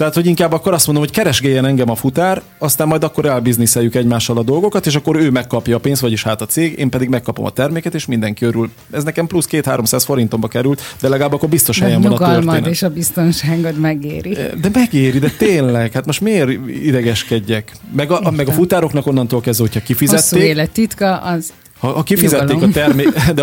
Tehát, 0.00 0.14
hogy 0.14 0.26
inkább 0.26 0.52
akkor 0.52 0.72
azt 0.72 0.86
mondom, 0.86 1.04
hogy 1.04 1.14
keresgéljen 1.14 1.64
engem 1.64 1.90
a 1.90 1.94
futár, 1.94 2.42
aztán 2.58 2.88
majd 2.88 3.04
akkor 3.04 3.24
elbizniszeljük 3.24 3.94
egymással 3.94 4.38
a 4.38 4.42
dolgokat, 4.42 4.86
és 4.86 4.94
akkor 4.94 5.16
ő 5.16 5.30
megkapja 5.30 5.76
a 5.76 5.78
pénzt, 5.78 6.00
vagyis 6.00 6.22
hát 6.22 6.40
a 6.40 6.46
cég, 6.46 6.78
én 6.78 6.90
pedig 6.90 7.08
megkapom 7.08 7.44
a 7.44 7.50
terméket, 7.50 7.94
és 7.94 8.06
mindenki 8.06 8.44
örül. 8.44 8.70
Ez 8.90 9.04
nekem 9.04 9.26
plusz 9.26 9.46
két-háromszáz 9.46 10.04
forintomba 10.04 10.48
került, 10.48 10.82
de 11.00 11.08
legalább 11.08 11.32
akkor 11.32 11.48
biztos 11.48 11.78
de 11.78 11.84
helyen 11.84 12.00
van 12.00 12.12
a 12.12 12.32
történet. 12.32 12.66
és 12.66 12.82
a 12.82 12.88
biztonságod 12.90 13.78
megéri. 13.78 14.36
De 14.60 14.68
megéri, 14.72 15.18
de 15.18 15.30
tényleg, 15.38 15.92
hát 15.92 16.06
most 16.06 16.20
miért 16.20 16.50
idegeskedjek? 16.84 17.72
Meg 17.96 18.10
a, 18.10 18.30
meg 18.30 18.48
a 18.48 18.52
futároknak 18.52 19.06
onnantól 19.06 19.40
kezdve, 19.40 19.64
hogyha 19.64 19.80
kifizették. 19.80 20.30
Hosszú 20.30 20.44
élet 20.44 20.70
titka 20.70 21.16
az 21.16 21.52
ha, 21.80 21.88
ha 21.88 22.02
kifizették 22.02 22.62
a 22.62 22.68
termékeket, 22.68 23.34
de, 23.34 23.42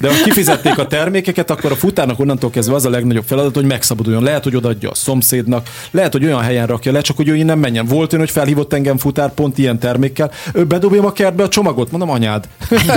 de 0.00 0.08
ha 0.08 0.24
kifizették 0.24 0.78
a 0.78 0.86
termékeket, 0.86 1.50
akkor 1.50 1.72
a 1.72 1.74
futárnak 1.74 2.18
onnantól 2.18 2.50
kezdve 2.50 2.74
az 2.74 2.84
a 2.84 2.90
legnagyobb 2.90 3.24
feladat, 3.26 3.54
hogy 3.54 3.64
megszabaduljon. 3.64 4.22
Lehet, 4.22 4.44
hogy 4.44 4.56
odaadja 4.56 4.90
a 4.90 4.94
szomszédnak, 4.94 5.68
lehet, 5.90 6.12
hogy 6.12 6.24
olyan 6.24 6.40
helyen 6.40 6.66
rakja 6.66 6.92
le, 6.92 7.00
csak 7.00 7.16
hogy 7.16 7.28
ő 7.28 7.34
innen 7.34 7.58
menjen. 7.58 7.86
Volt 7.86 8.12
olyan, 8.12 8.24
hogy 8.24 8.34
felhívott 8.34 8.72
engem 8.72 8.98
futár 8.98 9.34
pont 9.34 9.58
ilyen 9.58 9.78
termékkel. 9.78 10.30
Ő 10.52 10.64
bedobjam 10.64 11.04
a 11.04 11.12
kertbe 11.12 11.42
a 11.42 11.48
csomagot, 11.48 11.90
mondom 11.90 12.10
anyád. 12.10 12.48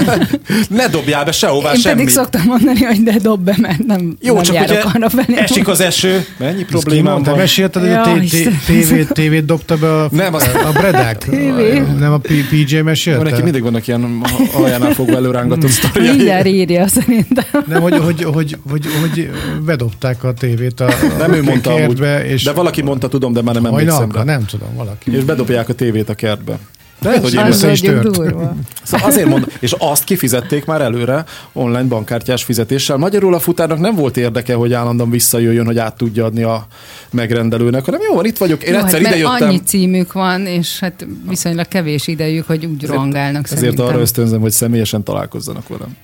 ne 0.69 0.87
dobjál 0.87 1.25
be 1.25 1.31
sehová 1.31 1.73
Én 1.73 1.79
semmit. 1.79 1.97
pedig 1.97 2.13
szoktam 2.13 2.41
mondani, 2.45 2.83
hogy 2.83 3.03
de 3.03 3.15
dob 3.21 3.43
be, 3.43 3.55
mert 3.57 3.85
nem, 3.85 4.17
Jó, 4.21 4.33
nem 4.33 4.43
csak 4.43 4.55
járok 4.55 4.91
arra 4.93 5.09
felé. 5.09 5.37
Esik 5.37 5.67
az 5.67 5.81
eső, 5.81 6.25
mennyi 6.37 6.63
problémám 6.63 7.23
van. 7.23 7.37
Mesélted, 7.37 7.81
hogy 7.81 7.91
a 7.91 8.27
tévét, 8.65 9.13
tévét 9.13 9.45
dobta 9.45 9.77
be 9.77 10.01
a, 10.01 10.07
nem, 10.11 10.33
az... 10.33 10.49
a 10.65 10.71
Bredák? 10.71 11.27
Nem 11.99 12.13
a 12.13 12.17
PJ 12.49 12.79
mesélte? 12.79 13.23
Neki 13.23 13.41
mindig 13.41 13.63
vannak 13.63 13.87
ilyen 13.87 14.21
aljánál 14.53 14.93
fog 14.93 14.95
fogva 15.09 15.15
előrángatott 15.15 15.69
sztoria. 15.69 16.11
Mindjárt 16.11 16.47
írja 16.47 16.87
szerintem. 16.87 17.63
Nem, 17.67 17.81
hogy, 17.81 17.97
hogy, 17.97 18.23
hogy, 18.23 18.57
hogy, 18.69 18.85
hogy 19.01 19.29
bedobták 19.65 20.23
a 20.23 20.33
tévét 20.33 20.79
a, 20.79 20.89
Nem 21.17 21.31
a 21.31 21.35
ő 21.35 21.43
mondta 21.43 21.73
kertbe, 21.73 22.15
amúgy, 22.15 22.29
és 22.29 22.43
de 22.43 22.51
valaki 22.51 22.81
mondta, 22.81 23.07
tudom, 23.07 23.33
de 23.33 23.41
már 23.41 23.53
nem 23.53 23.65
emlékszem. 23.65 24.11
nem 24.23 24.45
tudom, 24.45 24.75
valaki. 24.75 25.11
És 25.15 25.23
bedobják 25.23 25.69
a 25.69 25.73
tévét 25.73 26.09
a 26.09 26.13
kertbe. 26.13 26.59
Lehet, 27.01 27.21
hogy 27.23 27.33
én 27.33 27.45
össze 27.45 27.71
is 27.71 27.79
tört. 27.79 28.09
durva. 28.09 28.55
Szóval 28.83 29.07
azért 29.07 29.27
mondom, 29.27 29.49
és 29.59 29.75
azt 29.77 30.03
kifizették 30.03 30.65
már 30.65 30.81
előre 30.81 31.25
online 31.53 31.83
bankkártyás 31.83 32.43
fizetéssel. 32.43 32.97
Magyarul 32.97 33.33
a 33.33 33.39
futárnak 33.39 33.79
nem 33.79 33.95
volt 33.95 34.17
érdeke, 34.17 34.53
hogy 34.53 34.73
állandóan 34.73 35.09
visszajöjjön, 35.09 35.65
hogy 35.65 35.77
át 35.77 35.97
tudja 35.97 36.25
adni 36.25 36.43
a 36.43 36.67
megrendelőnek, 37.11 37.85
hanem 37.85 38.01
jó 38.09 38.15
van, 38.15 38.25
itt 38.25 38.37
vagyok, 38.37 38.63
én 38.63 38.73
Jó, 38.73 38.79
egyszer 38.79 39.01
hát 39.01 39.13
idejöttem. 39.15 39.47
annyi 39.47 39.59
címük 39.65 40.13
van, 40.13 40.45
és 40.45 40.79
hát 40.79 41.05
viszonylag 41.27 41.67
kevés 41.67 42.07
idejük, 42.07 42.47
hogy 42.47 42.65
úgy 42.65 42.85
rohangálnak 42.85 43.43
Ezért 43.43 43.59
szerintem. 43.59 43.85
arra 43.85 43.99
ösztönzöm, 43.99 44.41
hogy 44.41 44.51
személyesen 44.51 45.03
találkozzanak 45.03 45.67
velem. 45.67 45.97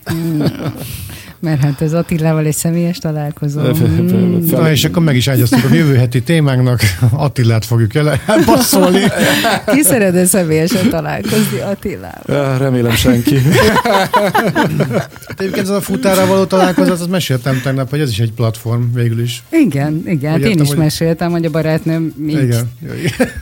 Mert 1.46 1.62
hát 1.62 1.82
ez 1.82 1.94
Attilával 1.94 2.46
egy 2.46 2.56
személyes 2.56 2.98
találkozó. 2.98 3.62
Mm. 3.62 4.46
Na 4.50 4.72
és 4.72 4.84
akkor 4.86 5.04
meg 5.04 5.16
is 5.16 5.28
ágyaztuk 5.28 5.72
a 5.72 5.74
jövő 5.74 5.96
heti 5.96 6.24
témánknak. 6.24 6.80
Attilát 7.12 7.66
fogjuk 7.66 7.96
el 7.96 8.20
elpasszolni. 8.26 9.00
Ki 9.74 9.82
szeretne 9.82 10.26
személyesen 10.26 10.90
találkozni 10.90 11.60
Attilával? 11.60 12.58
Remélem 12.58 12.92
senki. 12.96 13.38
Hát 13.84 15.10
Egyébként 15.38 15.58
ez 15.66 15.70
a 15.70 15.82
futára 15.82 16.26
való 16.26 16.44
találkozás, 16.44 16.92
azt 16.92 17.10
meséltem 17.10 17.62
tegnap, 17.64 17.90
hogy 17.90 18.00
ez 18.00 18.10
is 18.10 18.20
egy 18.20 18.32
platform 18.32 18.94
végül 18.94 19.22
is. 19.22 19.44
Igen, 19.52 20.02
igen. 20.06 20.32
Hát 20.32 20.40
én 20.40 20.46
értem, 20.46 20.62
is 20.64 20.68
hogy- 20.68 20.78
meséltem, 20.78 21.32
hogy 21.32 21.46
a 21.46 21.50
barátnőm 21.50 22.14
így 22.28 22.42
Igen. 22.44 22.72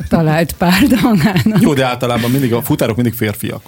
talált 0.10 0.56
magának. 1.02 1.62
Jó, 1.66 1.74
de 1.74 1.86
általában 1.86 2.32
mindig 2.32 2.54
a 2.54 2.62
futárok 2.62 2.96
mindig 2.96 3.14
férfiak. 3.14 3.62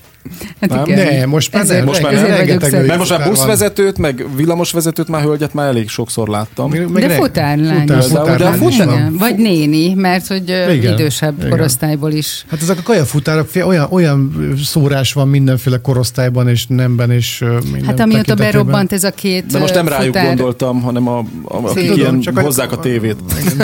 Hát 0.61 0.69
Nem, 0.69 0.83
igen. 0.85 1.13
ne, 1.19 1.25
most 1.25 1.51
már 1.53 1.61
ezért, 1.61 1.77
nem, 1.77 1.87
most 1.87 2.01
már 2.01 2.13
ezért 2.13 2.61
nem. 2.61 2.69
női 2.71 2.87
Mert 2.87 2.97
most 2.99 3.09
már 3.09 3.19
futár 3.19 3.33
buszvezetőt, 3.33 3.97
meg 3.97 4.25
villamosvezetőt, 4.35 5.07
már 5.07 5.21
hölgyet 5.21 5.53
már 5.53 5.67
elég 5.67 5.89
sokszor 5.89 6.27
láttam. 6.27 6.69
Meg- 6.69 6.91
De 6.91 7.07
re- 7.07 7.15
futárlány 7.15 7.79
futár- 7.79 7.97
is. 7.99 8.05
futárlány 8.05 8.37
De 8.37 8.45
a 8.65 8.67
is 8.69 8.75
futár-. 8.75 8.93
Igen. 8.97 9.15
Vagy 9.17 9.35
néni, 9.35 9.93
mert 9.93 10.27
hogy 10.27 10.49
Igen, 10.73 10.93
idősebb 10.93 11.37
igen. 11.37 11.49
korosztályból 11.49 12.11
is. 12.11 12.45
Hát 12.49 12.61
ezek 12.61 12.77
a 12.77 12.81
kajafutárok, 12.83 13.49
olyan, 13.65 13.87
olyan 13.91 14.53
szórás 14.63 15.13
van 15.13 15.27
mindenféle 15.27 15.77
korosztályban 15.77 16.47
és 16.49 16.65
nemben 16.67 17.11
és 17.11 17.43
minden 17.63 17.83
Hát 17.85 17.99
amióta 17.99 18.35
berobbant 18.35 18.91
ez 18.93 19.03
a 19.03 19.11
két 19.11 19.45
De 19.45 19.59
most 19.59 19.73
nem 19.73 19.85
ö, 19.85 19.89
rájuk 19.89 20.05
futár, 20.05 20.25
gondoltam, 20.27 20.81
hanem 20.81 21.07
a, 21.07 21.17
a, 21.17 21.25
akik 21.57 21.83
Tudom, 21.83 21.97
ilyen 21.99 22.19
csak 22.19 22.37
a- 22.37 22.41
hozzák 22.41 22.71
a 22.71 22.79
tévét. 22.79 23.15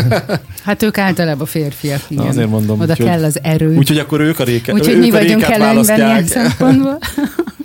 Hát 0.64 0.84
ők 0.84 0.98
általában 0.98 1.46
férfiak, 1.46 2.02
igen. 2.08 2.26
azért 2.28 2.50
mondom, 2.50 2.80
Oda 2.80 2.92
úgyhogy- 2.92 3.08
kell 3.08 3.24
az 3.24 3.40
erő. 3.44 3.76
Úgyhogy 3.78 3.98
akkor 3.98 4.20
ők 4.22 4.40
a 4.40 4.44
réke, 4.44 4.74
Úgyhogy 4.74 4.98
mi 4.98 5.10
a 5.10 5.12
vagyunk 5.12 5.42
réket 5.42 5.58
előnyben 6.60 6.76
ilyen 6.76 7.00
választják. 7.00 7.38
szempontból. 7.38 7.61